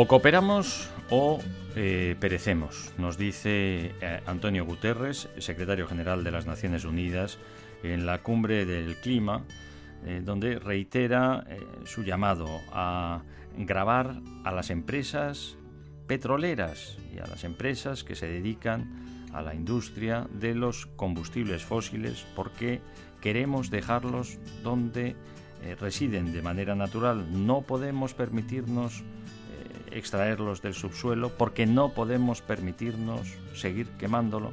[0.02, 1.38] O cooperamos o
[1.78, 7.38] eh, perecemos, nos dice eh, Antonio Guterres, secretario general de las Naciones Unidas,
[7.84, 9.44] en la cumbre del clima,
[10.04, 11.46] eh, donde reitera
[11.84, 13.22] su llamado a
[13.56, 15.56] grabar a las empresas
[16.08, 22.26] petroleras y a las empresas que se dedican a la industria de los combustibles fósiles
[22.34, 22.80] porque
[23.20, 25.14] queremos dejarlos donde
[25.78, 27.46] residen de manera natural.
[27.46, 29.04] No podemos permitirnos
[29.94, 34.52] extraerlos del subsuelo porque no podemos permitirnos seguir quemándolo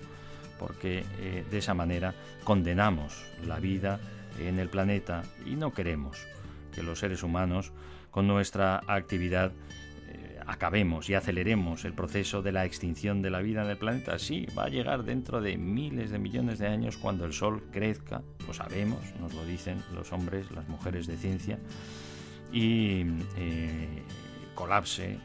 [0.60, 2.14] porque eh, de esa manera
[2.44, 4.00] condenamos la vida
[4.40, 6.28] en el planeta y no queremos
[6.74, 7.72] que los seres humanos
[8.12, 9.52] con nuestra actividad
[10.08, 14.20] eh, acabemos y aceleremos el proceso de la extinción de la vida en el planeta.
[14.20, 18.22] Sí, va a llegar dentro de miles de millones de años cuando el Sol crezca,
[18.46, 21.60] lo sabemos, nos lo dicen los hombres, las mujeres de ciencia,
[22.52, 23.06] y
[23.38, 24.04] eh,
[24.60, 25.18] colapse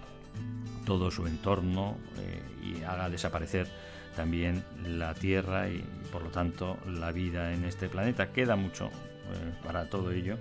[0.87, 3.67] todo su entorno eh, y haga desaparecer
[4.15, 8.31] también la Tierra y por lo tanto la vida en este planeta.
[8.31, 10.39] Queda mucho eh, para todo ello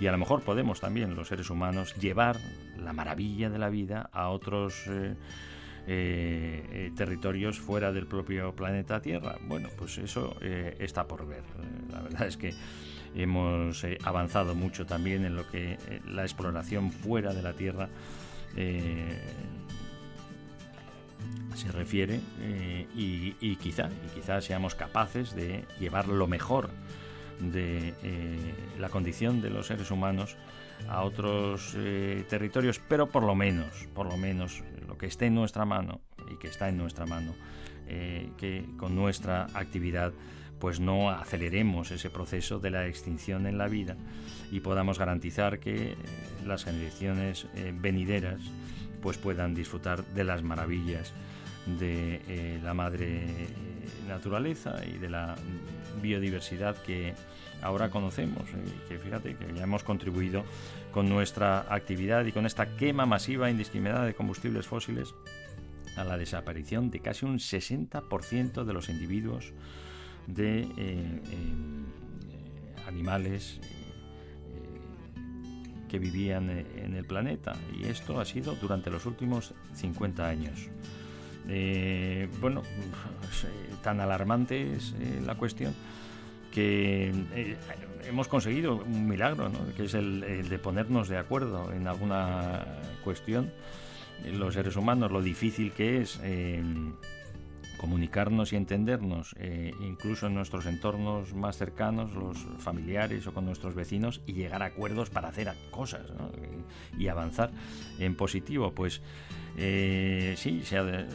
[0.00, 2.36] y a lo mejor podemos también los seres humanos llevar
[2.76, 4.74] la maravilla de la vida a otros
[5.86, 9.36] eh, territorios fuera del propio planeta Tierra.
[9.42, 11.44] Bueno, pues eso está por ver.
[11.92, 12.54] La verdad es que
[13.14, 15.78] hemos avanzado mucho también en lo que
[16.08, 17.88] la exploración fuera de la Tierra
[18.56, 19.20] eh,
[21.54, 26.70] se refiere eh, y, quizá, y quizá seamos capaces de llevar lo mejor
[27.38, 30.36] de eh, la condición de los seres humanos
[30.88, 31.76] a otros
[32.28, 36.36] territorios, pero por lo menos, por lo menos lo que esté en nuestra mano y
[36.38, 37.36] que está en nuestra mano,
[37.86, 40.12] que con nuestra actividad
[40.58, 43.96] pues no aceleremos ese proceso de la extinción en la vida
[44.50, 45.96] y podamos garantizar que eh,
[46.46, 48.40] las generaciones eh, venideras
[49.00, 51.12] pues puedan disfrutar de las maravillas
[51.78, 53.48] de eh, la madre
[54.08, 55.36] naturaleza y de la
[56.00, 57.14] biodiversidad que
[57.62, 60.44] ahora conocemos y que fíjate que ya hemos contribuido
[60.90, 65.14] con nuestra actividad y con esta quema masiva e indiscriminada de combustibles fósiles
[65.96, 69.52] a la desaparición de casi un 60% de los individuos
[70.26, 71.20] de eh, eh,
[72.86, 73.68] animales eh,
[75.88, 77.54] que vivían en el planeta.
[77.78, 80.68] Y esto ha sido durante los últimos 50 años.
[82.40, 82.62] bueno,
[83.82, 84.94] tan alarmante es
[85.26, 85.74] la cuestión
[86.52, 87.12] que
[88.06, 92.64] hemos conseguido un milagro, que es el, de ponernos de acuerdo en alguna
[93.02, 93.50] cuestión,
[94.32, 96.20] los seres humanos, lo difícil que es
[97.82, 103.74] comunicarnos y entendernos, eh, incluso en nuestros entornos más cercanos, los familiares o con nuestros
[103.74, 106.02] vecinos, y llegar a acuerdos para hacer cosas
[106.96, 107.50] y, avanzar
[107.98, 108.70] en positivo.
[108.72, 109.02] Pues
[109.56, 111.08] eh, sí, se ha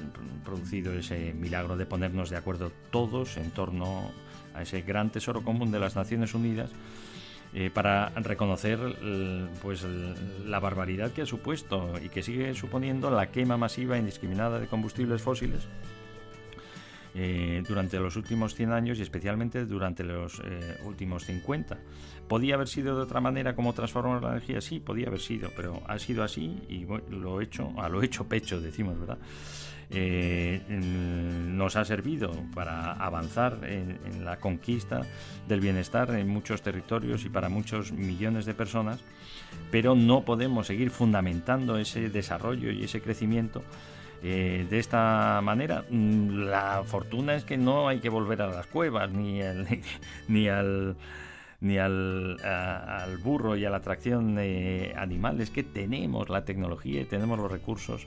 [0.43, 4.11] producido ese milagro de ponernos de acuerdo todos en torno
[4.53, 6.69] a ese gran tesoro común de las Naciones Unidas.
[7.53, 8.77] Eh, para reconocer
[9.61, 9.85] pues
[10.45, 14.67] la barbaridad que ha supuesto y que sigue suponiendo la quema masiva e indiscriminada de
[14.67, 15.65] combustibles fósiles
[17.19, 21.75] eh, durante los últimos 100 años y especialmente durante los eh, últimos 50.
[22.27, 24.61] ¿Podía haber sido de otra manera como transformar la energía?
[24.61, 28.25] Sí, podía haber sido, pero ha sido así y lo he hecho, a lo hecho
[28.25, 29.17] pecho, decimos, ¿verdad?
[29.89, 35.01] Eh, nos ha servido para avanzar en, la conquista
[35.47, 38.99] del bienestar en muchos territorios y para muchos millones de personas,
[39.71, 43.63] pero no podemos seguir fundamentando ese desarrollo y ese crecimiento
[44.23, 45.83] eh, de esta manera.
[45.89, 49.67] Mm, la fortuna es que no hay que volver a las cuevas ni al,
[50.27, 50.95] ni al
[51.59, 57.05] ni al, al burro y a la atracción de animales, que tenemos la tecnología y
[57.05, 58.05] tenemos los recursos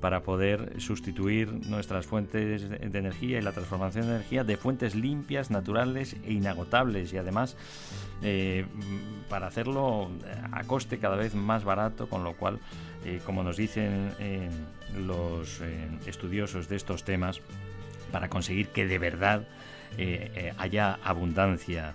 [0.00, 5.50] para poder sustituir nuestras fuentes de energía y la transformación de energía de fuentes limpias,
[5.50, 7.56] naturales e inagotables y además
[8.22, 8.66] eh,
[9.28, 10.10] para hacerlo
[10.52, 12.60] a coste cada vez más barato, con lo cual,
[13.04, 14.12] eh, como nos dicen
[14.96, 15.60] los
[16.06, 17.40] estudiosos de estos temas,
[18.12, 19.46] para conseguir que de verdad
[20.58, 21.94] haya abundancia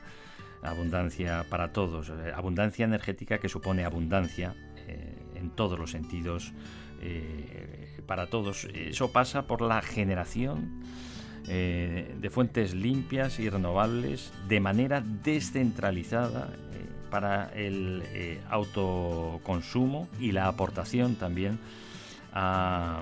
[0.66, 4.56] abundancia para todos, eh, abundancia energética que supone abundancia
[4.88, 6.54] eh, en todos los sentidos
[7.02, 8.66] eh, para todos.
[8.74, 10.84] Eso pasa por la generación
[11.46, 16.50] de fuentes limpias y renovables de manera descentralizada
[17.16, 18.04] para el
[18.50, 21.60] autoconsumo y la aportación también
[22.34, 23.00] a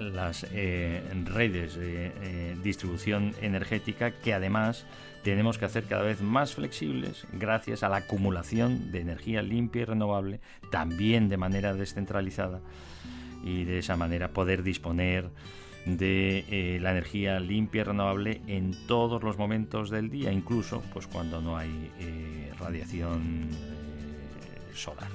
[0.00, 4.84] las redes de distribución energética que además
[5.22, 9.84] tenemos que hacer cada vez más flexibles gracias a la acumulación de energía limpia y
[9.84, 10.40] renovable,
[10.72, 12.62] también de manera descentralizada,
[13.44, 15.30] y de esa manera poder disponer
[15.86, 21.06] de eh, la energía limpia y renovable en todos los momentos del día, incluso pues
[21.06, 25.08] cuando no hay eh, radiación eh, solar.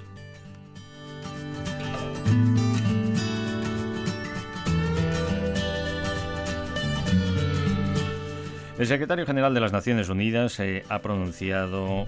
[8.80, 10.60] El secretario general de las Naciones Unidas
[10.90, 12.08] ha pronunciado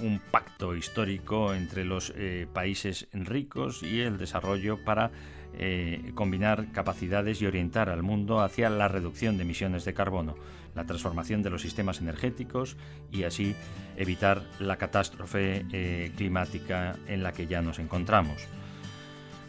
[0.00, 2.14] un pacto histórico entre los
[2.54, 5.10] países ricos y el desarrollo para
[6.14, 10.34] combinar capacidades y orientar al mundo hacia la reducción de emisiones de carbono,
[10.74, 12.76] la transformación de los sistemas energéticos
[13.10, 13.54] y así
[13.96, 18.48] evitar la catástrofe climática en la que ya nos encontramos.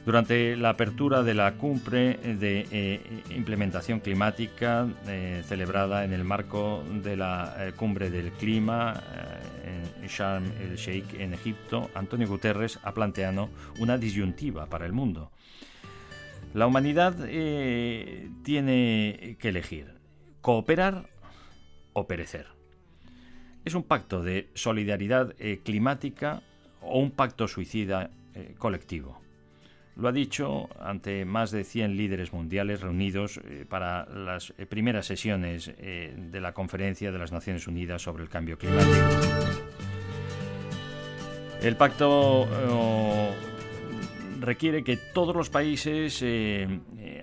[0.06, 6.84] Durante la apertura de la cumbre de eh, implementación climática eh, celebrada en el marco
[7.01, 9.01] de la eh, cumbre del clima
[10.01, 13.49] en Sharm el Sheikh en Egipto, Antonio Guterres ha planteado
[13.80, 15.32] una disyuntiva para el mundo.
[16.54, 17.16] La humanidad
[18.43, 19.95] tiene que elegir
[20.41, 21.10] cooperar
[21.93, 22.47] o perecer.
[23.66, 25.34] Es un pacto de solidaridad
[25.64, 26.43] climática
[26.82, 28.12] o un pacto suicida
[28.58, 29.24] colectivo.
[29.95, 35.06] Lo ha dicho ante más de 100 líderes mundiales reunidos eh, para las eh, primeras
[35.06, 38.91] sesiones eh, de la Conferencia de las Naciones Unidas sobre el Cambio Climático.
[41.62, 42.47] El pacto
[44.43, 46.23] requiere que todos los países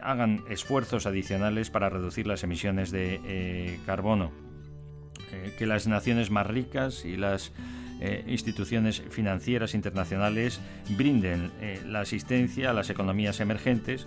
[0.02, 4.32] hagan esfuerzos adicionales para reducir las emisiones de carbono,
[5.58, 7.52] que las naciones más ricas y las
[8.02, 10.58] eh, instituciones financieras internacionales
[10.88, 14.06] brinden eh, la asistencia a las economías emergentes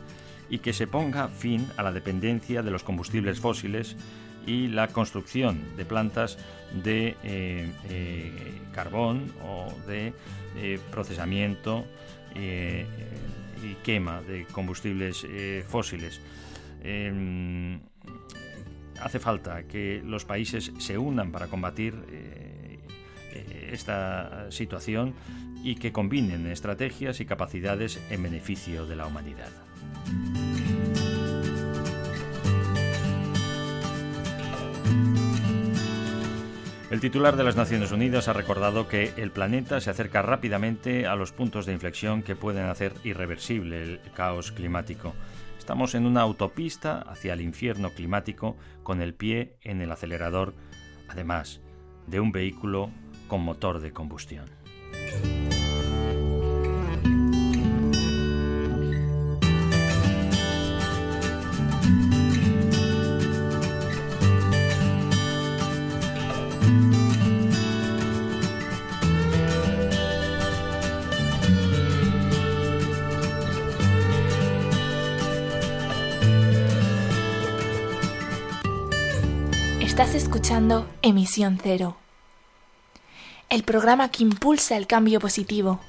[0.49, 3.95] y que se ponga fin a la dependencia de los combustibles fósiles
[4.47, 6.39] y la construcción de plantas
[6.83, 7.69] de eh,
[8.73, 10.11] carbón o de
[10.91, 11.85] procesamiento
[12.35, 15.25] y quema de combustibles
[15.67, 16.21] fósiles.
[16.83, 17.79] Em,
[19.01, 21.95] hace falta que los países se unan para combatir
[23.71, 25.13] esta situación
[25.63, 29.51] y que combinen estrategias y capacidades en beneficio de la humanidad.
[36.93, 41.15] El titular de las Naciones Unidas ha recordado que el planeta se acerca rápidamente a
[41.15, 45.15] los puntos de inflexión que pueden hacer irreversible el caos climático.
[45.57, 50.53] Estamos en una autopista hacia el infierno climático con el pie en el acelerador,
[51.09, 51.61] además
[52.05, 52.91] de un vehículo
[53.27, 54.62] con motor de combustión.
[79.93, 81.95] Estás escuchando Emisión Cero
[83.51, 85.79] el programa que impulsa el cambio positivo,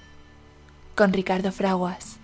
[0.95, 2.19] con Ricardo Fraguas.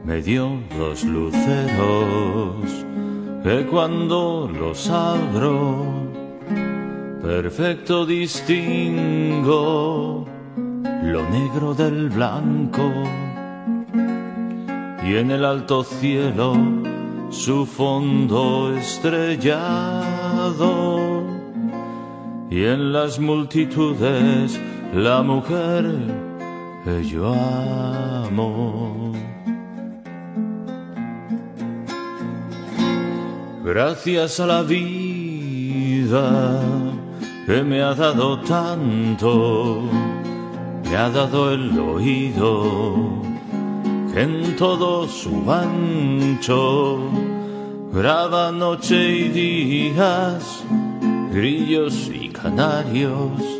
[0.04, 2.64] me dio dos luceros
[3.44, 5.84] que cuando los abro
[7.20, 9.54] perfecto distingo
[11.02, 12.90] lo negro del blanco.
[15.06, 16.54] Y en el alto cielo
[17.28, 19.60] su fondo estrellado.
[22.48, 24.58] Y en las multitudes
[24.94, 26.29] la mujer
[26.84, 29.12] yo amo.
[33.64, 36.60] Gracias a la vida
[37.46, 39.82] que me ha dado tanto,
[40.84, 43.20] me ha dado el oído
[44.12, 46.98] que en todo su ancho
[47.92, 50.64] graba noche y días,
[51.32, 53.59] grillos y canarios,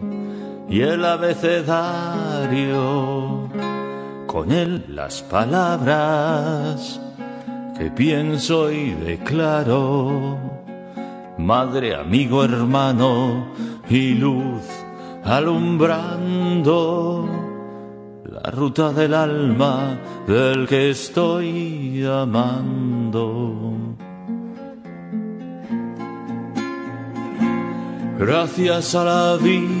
[0.71, 3.49] y el abecedario,
[4.25, 7.01] con él las palabras
[7.77, 10.37] que pienso y declaro,
[11.37, 13.47] madre, amigo, hermano
[13.89, 14.63] y luz
[15.25, 17.27] alumbrando
[18.23, 23.73] la ruta del alma del que estoy amando.
[28.17, 29.80] Gracias a la vida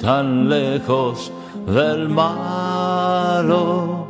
[0.00, 1.32] tan lejos
[1.66, 4.06] del malo,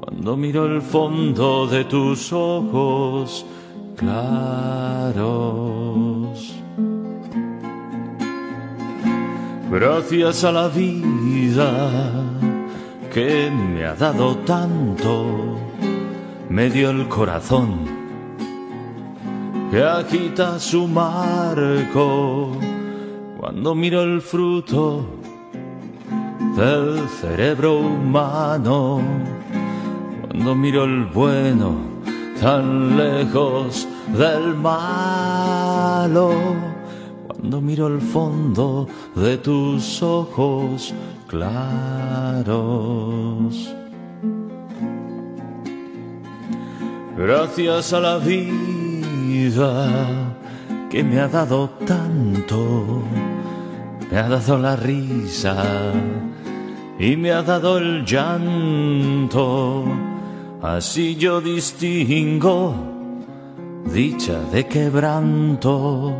[0.00, 3.44] cuando miro el fondo de tus ojos
[3.96, 5.14] claros.
[9.70, 12.10] Gracias a la vida
[13.12, 15.56] que me ha dado tanto
[16.48, 17.84] me dio el corazón
[19.70, 22.52] que agita su marco
[23.38, 25.23] cuando miro el fruto
[26.56, 29.00] del cerebro humano,
[30.20, 31.74] cuando miro el bueno
[32.40, 36.32] tan lejos del malo,
[37.26, 38.86] cuando miro el fondo
[39.16, 40.94] de tus ojos
[41.26, 42.54] claros.
[47.16, 50.36] Gracias a la vida
[50.88, 53.02] que me ha dado tanto,
[54.10, 55.92] me ha dado la risa
[56.98, 59.84] y me ha dado el llanto.
[60.62, 62.94] Así yo distingo
[63.92, 66.12] dicha de quebranto,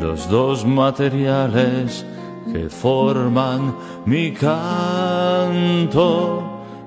[0.00, 2.04] los dos materiales
[2.52, 5.22] que forman mi canto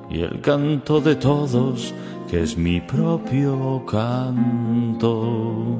[0.09, 1.93] y el canto de todos
[2.29, 5.79] que es mi propio canto.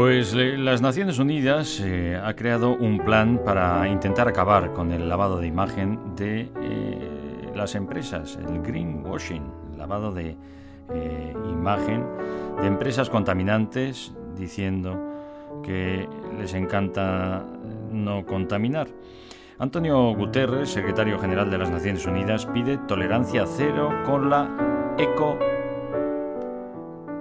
[0.00, 5.38] Pues las Naciones Unidas eh, ha creado un plan para intentar acabar con el lavado
[5.38, 9.42] de imagen de eh, las empresas, el greenwashing,
[9.72, 10.38] el lavado de
[10.94, 12.06] eh, imagen
[12.62, 14.98] de empresas contaminantes diciendo
[15.62, 17.44] que les encanta
[17.92, 18.88] no contaminar.
[19.58, 24.96] Antonio Guterres, secretario general de las Naciones Unidas, pide tolerancia cero con la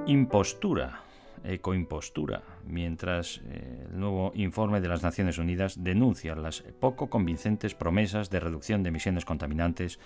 [0.06, 1.02] ecoimpostura.
[1.44, 8.30] Ecoimpostura, mientras eh, el nuevo informe de las Naciones Unidas denuncia las poco convincentes promesas
[8.30, 10.00] de reducción de emisiones contaminantes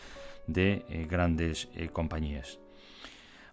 [0.47, 2.59] de eh, grandes eh, compañías.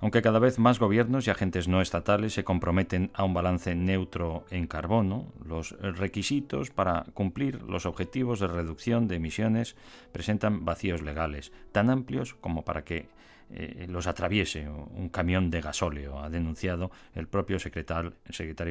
[0.02, 4.46] Aunque cada vez más gobiernos y agentes no estatales se comprometen a un balance neutro
[4.50, 9.76] en carbono, los requisitos para cumplir los objetivos de reducción de emisiones
[10.10, 13.10] presentan vacíos legales, tan amplios como para que
[13.52, 18.12] eh, los atraviese un camión de gasóleo, ha denunciado el propio secretario,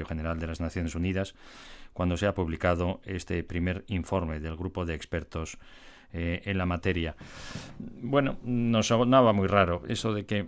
[0.06, 1.36] general de las Naciones Unidas
[1.92, 5.58] cuando se ha publicado este primer informe del grupo de expertos
[6.14, 7.16] eh, en la materia.
[7.78, 10.48] Bueno, nos sonaba muy raro eso de que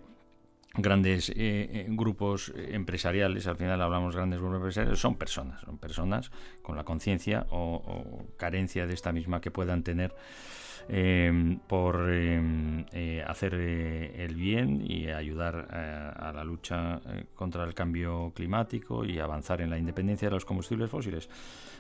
[0.75, 6.77] grandes eh, grupos empresariales, al final hablamos grandes grupos empresariales, son personas, son personas con
[6.77, 10.15] la conciencia o, carencia de esta misma que puedan tener
[10.89, 17.01] em, por em, eh, hacer el bien y ayudar a la lucha
[17.36, 21.29] contra el cambio climático y avanzar en la independencia de los combustibles fósiles.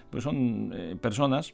[0.09, 1.53] Pues son personas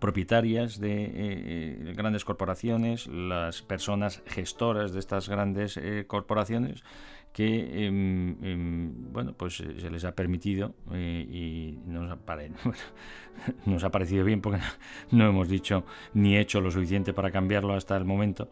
[0.00, 6.84] propietarias de eh, eh, grandes corporaciones, las personas gestoras de estas grandes eh, corporaciones
[7.32, 12.10] que em, em, bueno pues se les ha permitido y nos,
[13.66, 14.60] nos, ha parecido bien porque
[15.10, 18.50] no hemos dicho ni hecho lo suficiente para cambiarlo hasta el momento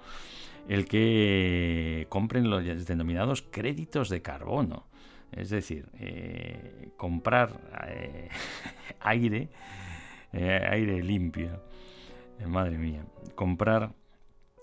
[0.68, 4.86] el que compren los denominados créditos de carbono
[5.32, 5.88] es decir
[6.96, 7.60] comprar
[9.00, 9.48] aire
[10.32, 11.62] eh, aire limpio.
[12.38, 13.04] Eh, madre mía.
[13.34, 13.94] Comprar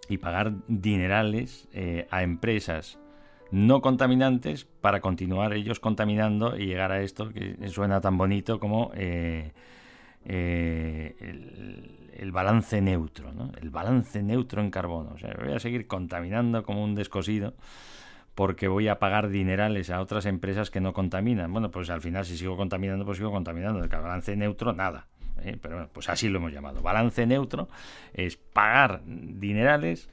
[0.07, 2.99] y pagar dinerales eh, a empresas
[3.53, 8.91] no contaminantes para continuar ellos contaminando y llegar a esto que suena tan bonito como
[8.95, 9.51] el,
[12.31, 13.31] balance neutro.
[13.61, 15.11] El balance neutro en carbono.
[15.13, 17.53] O sea, voy a seguir contaminando como un descosido
[18.33, 21.53] porque voy a pagar dinerales a otras empresas que no contaminan.
[21.53, 23.83] Bueno, pues al final si sigo contaminando, pues sigo contaminando.
[23.83, 25.05] El balance neutro, nada.
[25.43, 25.57] ¿eh?
[25.61, 26.81] pero bueno, pues así lo hemos llamado.
[26.81, 27.67] Balance neutro
[28.13, 30.09] es pagar dinerales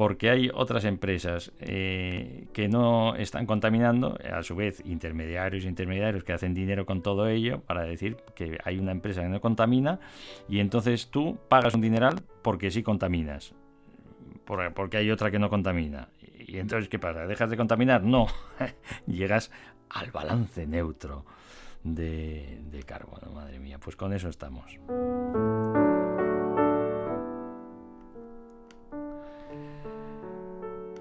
[0.00, 6.32] porque hay otras empresas eh, que no están contaminando, a su vez intermediarios intermediarios que
[6.32, 10.00] hacen dinero con todo ello para decir que hay una empresa que no contamina
[10.48, 13.54] y entonces tú pagas un dineral porque sí contaminas,
[14.74, 16.08] porque hay otra que no contamina.
[16.38, 17.26] Y entonces, ¿qué pasa?
[17.26, 18.02] ¿Dejas de contaminar?
[18.02, 18.26] No,
[19.06, 19.50] llegas
[19.90, 21.26] al balance neutro
[21.84, 23.32] de carbono.
[23.34, 24.78] Madre mía, pues con eso estamos.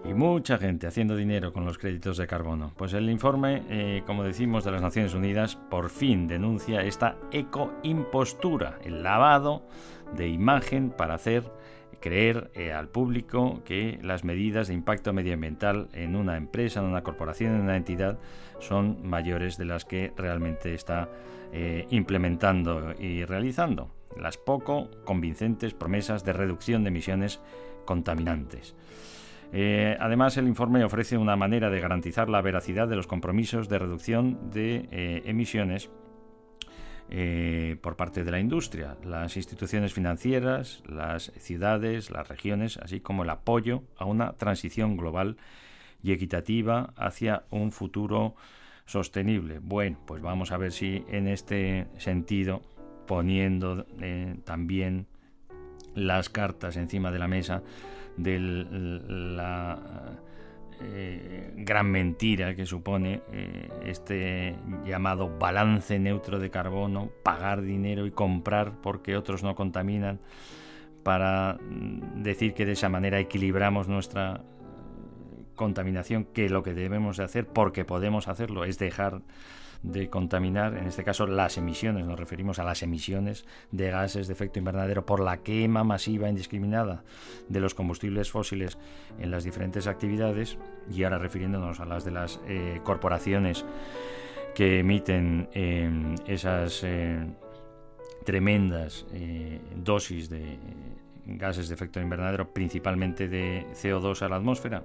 [0.10, 2.74] Y mucha gente haciendo dinero con los créditos de carbono.
[2.76, 8.80] Pues el informe, eh, como decimos, de las Naciones Unidas por fin denuncia esta ecoimpostura,
[8.84, 9.68] el lavado
[10.16, 11.44] de imagen para hacer
[12.00, 17.04] creer eh, al público que las medidas de impacto medioambiental en una empresa, en una
[17.04, 18.18] corporación, en una entidad
[18.60, 21.10] son mayores de las que realmente está
[21.54, 23.92] eh, implementando y realizando.
[24.18, 27.42] Las poco convincentes promesas de reducción de emisiones
[27.86, 28.76] contaminantes.
[29.52, 33.80] Eh, además, el informe ofrece una manera de garantizar la veracidad de los compromisos de
[33.80, 35.90] reducción de emisiones
[37.12, 43.24] eh, por parte de la industria, las instituciones financieras, las ciudades, las regiones, así como
[43.24, 45.38] el apoyo a una transición global
[46.04, 48.36] y equitativa hacia un futuro
[48.86, 49.58] sostenible.
[49.58, 52.62] Bueno, pues vamos a ver si en este sentido,
[53.08, 55.08] poniendo eh, también
[55.96, 57.64] las cartas encima de la mesa
[58.24, 59.80] de la
[60.82, 64.56] eh, gran mentira que supone eh, este
[64.86, 70.20] llamado balance neutro de carbono, pagar dinero y comprar porque otros no contaminan,
[71.04, 77.18] para mm, decir que de esa manera equilibramos nuestra eh, contaminación, que lo que debemos
[77.18, 79.22] de hacer, porque podemos hacerlo, es dejar
[79.84, 84.34] de contaminar, en este caso las emisiones, nos referimos a las emisiones de gases de
[84.34, 87.04] efecto invernadero por la quema masiva indiscriminada
[87.48, 88.78] de los combustibles fósiles
[89.20, 90.58] en las diferentes actividades.
[90.92, 93.66] Y ahora refiriéndonos a las de las eh, corporaciones
[94.54, 97.26] que emiten em, esas eh,
[98.26, 100.60] tremendas eh, dosis de
[101.26, 104.84] gases de efecto invernadero, principalmente de CO2 a la atmósfera,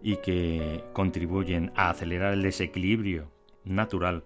[0.00, 4.24] y que contribuyen a acelerar el desequilibrio natural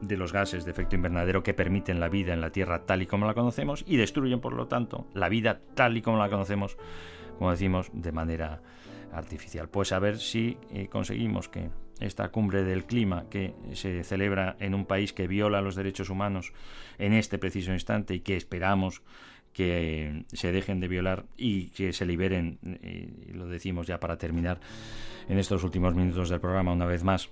[0.00, 3.06] de los gases de efecto invernadero que permiten la vida en la Tierra tal y
[3.06, 6.76] como la conocemos y destruyen, por lo tanto, la vida tal y como la conocemos,
[7.38, 8.62] como decimos, de manera
[9.12, 9.68] artificial.
[9.68, 11.70] Pues a ver si eh, conseguimos que
[12.00, 16.52] esta cumbre del clima que se celebra en un país que viola los derechos humanos
[16.98, 19.02] en este preciso instante y que esperamos
[19.52, 24.60] que se dejen de violar y que se liberen, y lo decimos ya para terminar
[25.28, 27.28] en estos últimos minutos del programa una vez más,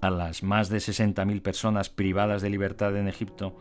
[0.00, 3.56] a las más de 60.000 personas privadas de libertad en Egipto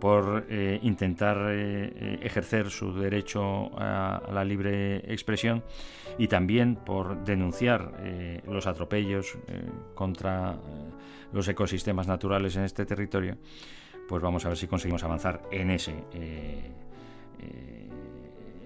[0.00, 5.62] por eh, intentar eh, eh, ejercer su derecho a, la libre expresión
[6.18, 7.92] y también por denunciar
[8.46, 9.38] los atropellos
[9.94, 10.56] contra
[11.32, 13.36] los ecosistemas naturales en este territorio,
[14.08, 15.94] pues vamos a ver si conseguimos avanzar en ese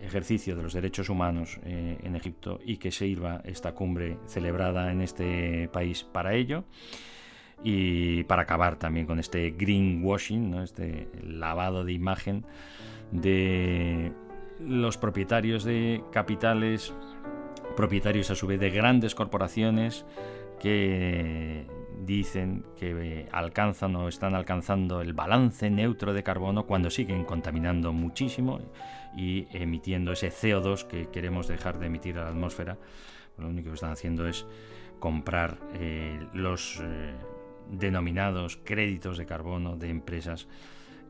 [0.04, 5.68] ejercicio de los derechos humanos en Egipto y que sirva esta cumbre celebrada en este
[5.72, 6.64] país para ello
[7.62, 10.62] y para acabar también con este greenwashing, ¿no?
[10.62, 12.44] este lavado de imagen
[13.10, 14.12] de
[14.60, 16.92] los propietarios de capitales,
[17.76, 20.04] propietarios a su vez de grandes corporaciones
[20.60, 21.64] que
[22.00, 28.60] dicen que alcanzan o están alcanzando el balance neutro de carbono cuando siguen contaminando muchísimo
[29.16, 32.78] y emitiendo ese CO2 que queremos dejar de emitir a la atmósfera.
[33.38, 34.46] Lo único que están haciendo es
[34.98, 37.14] comprar eh, los eh,
[37.70, 40.48] denominados créditos de carbono de empresas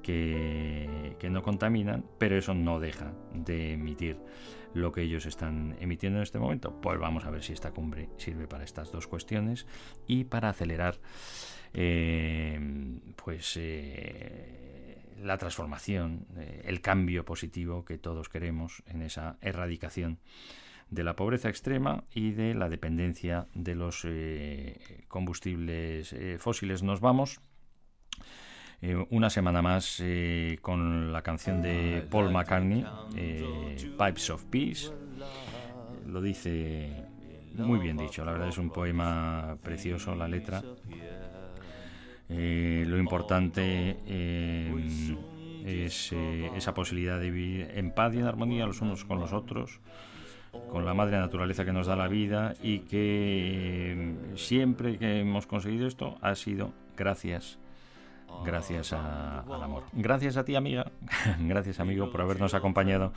[0.03, 4.19] que, no contaminan, pero eso no deja de emitir
[4.75, 6.81] lo que ellos están emitiendo en este momento.
[6.81, 9.67] Pues vamos a ver si esta cumbre sirve para estas dos cuestiones
[10.07, 10.99] y para acelerar
[11.73, 12.61] eh,
[13.17, 20.19] pues eh, la transformación, eh, el cambio positivo que todos queremos en esa erradicación
[20.91, 24.07] de la pobreza extrema y de la dependencia de los
[25.09, 26.83] combustibles fósiles.
[26.83, 27.41] Nos vamos
[28.87, 30.03] eh, una semana más
[30.61, 32.85] con la canción de Paul McCartney,
[33.99, 34.91] Pipes of Peace.
[36.07, 37.07] Lo dice
[37.57, 40.63] muy bien dicho, la verdad es un poema precioso, la letra.
[42.29, 43.97] lo importante
[45.65, 49.81] es esa posibilidad de vivir en paz y en armonía los unos con los otros
[50.71, 55.47] con la madre naturaleza que nos da la vida y que eh, siempre que hemos
[55.47, 57.59] conseguido esto ha sido gracias
[58.45, 59.85] gracias al amor.
[59.93, 60.91] Gracias a ti, amiga.
[61.41, 63.13] gracias, amigo, por habernos acompañado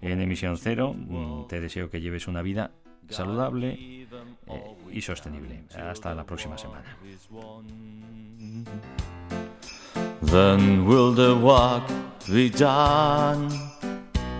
[0.00, 0.94] en Emisión Cero.
[0.94, 2.72] Mm, te deseo que lleves una vida
[3.08, 4.06] saludable
[4.46, 5.64] eh, y sostenible.
[5.74, 6.96] Hasta la próxima semana.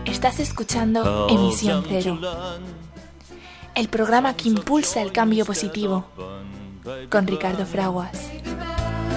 [0.04, 2.18] Estás escuchando Emisión Cero,
[3.74, 6.06] el programa que impulsa el cambio positivo,
[7.10, 8.30] con Ricardo Fraguas.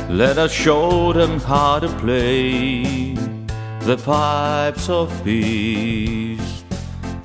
[0.10, 3.16] Let us show them how to play
[3.82, 6.64] the pipes of peace.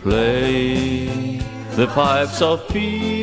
[0.00, 1.40] Play
[1.76, 3.19] the pipes of peace.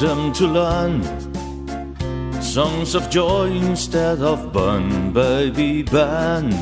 [0.00, 1.02] Them to learn
[2.40, 6.52] songs of joy instead of burn, baby, burn.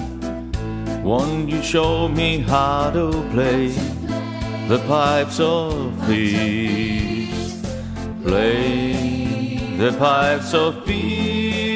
[1.05, 3.69] Won't you show me how to play
[4.69, 7.63] the pipes of peace?
[8.25, 11.67] Play the pipes of peace.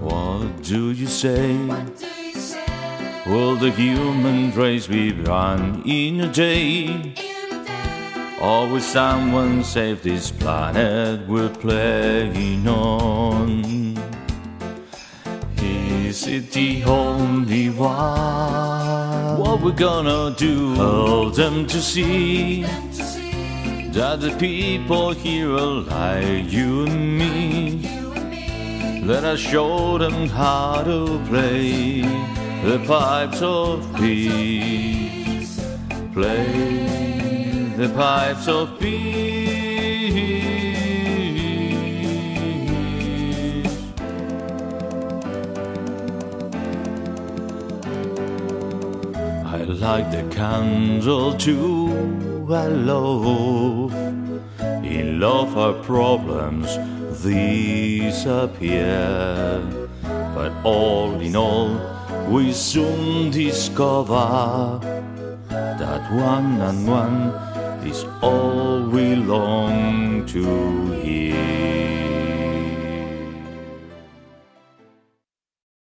[0.00, 1.56] What do you say?
[3.26, 7.12] Will the human race be run in a day?
[8.40, 13.98] Or will someone save this planet we're playing on?
[15.56, 19.38] Is it the only one?
[19.40, 20.74] What we're gonna do?
[20.74, 27.90] Help them to see that the people here are like you and me.
[29.02, 32.35] Let us show them how to play
[32.66, 35.60] the pipes of peace.
[36.12, 36.46] Play
[37.76, 39.06] the pipes of peace.
[49.44, 53.94] I like the candle too, I love.
[54.82, 56.76] In love, our problems
[57.22, 58.32] disappear.
[60.34, 61.95] But all in all,
[62.28, 64.80] we soon discover
[65.48, 67.30] that one and one
[67.86, 71.65] is all we long to hear.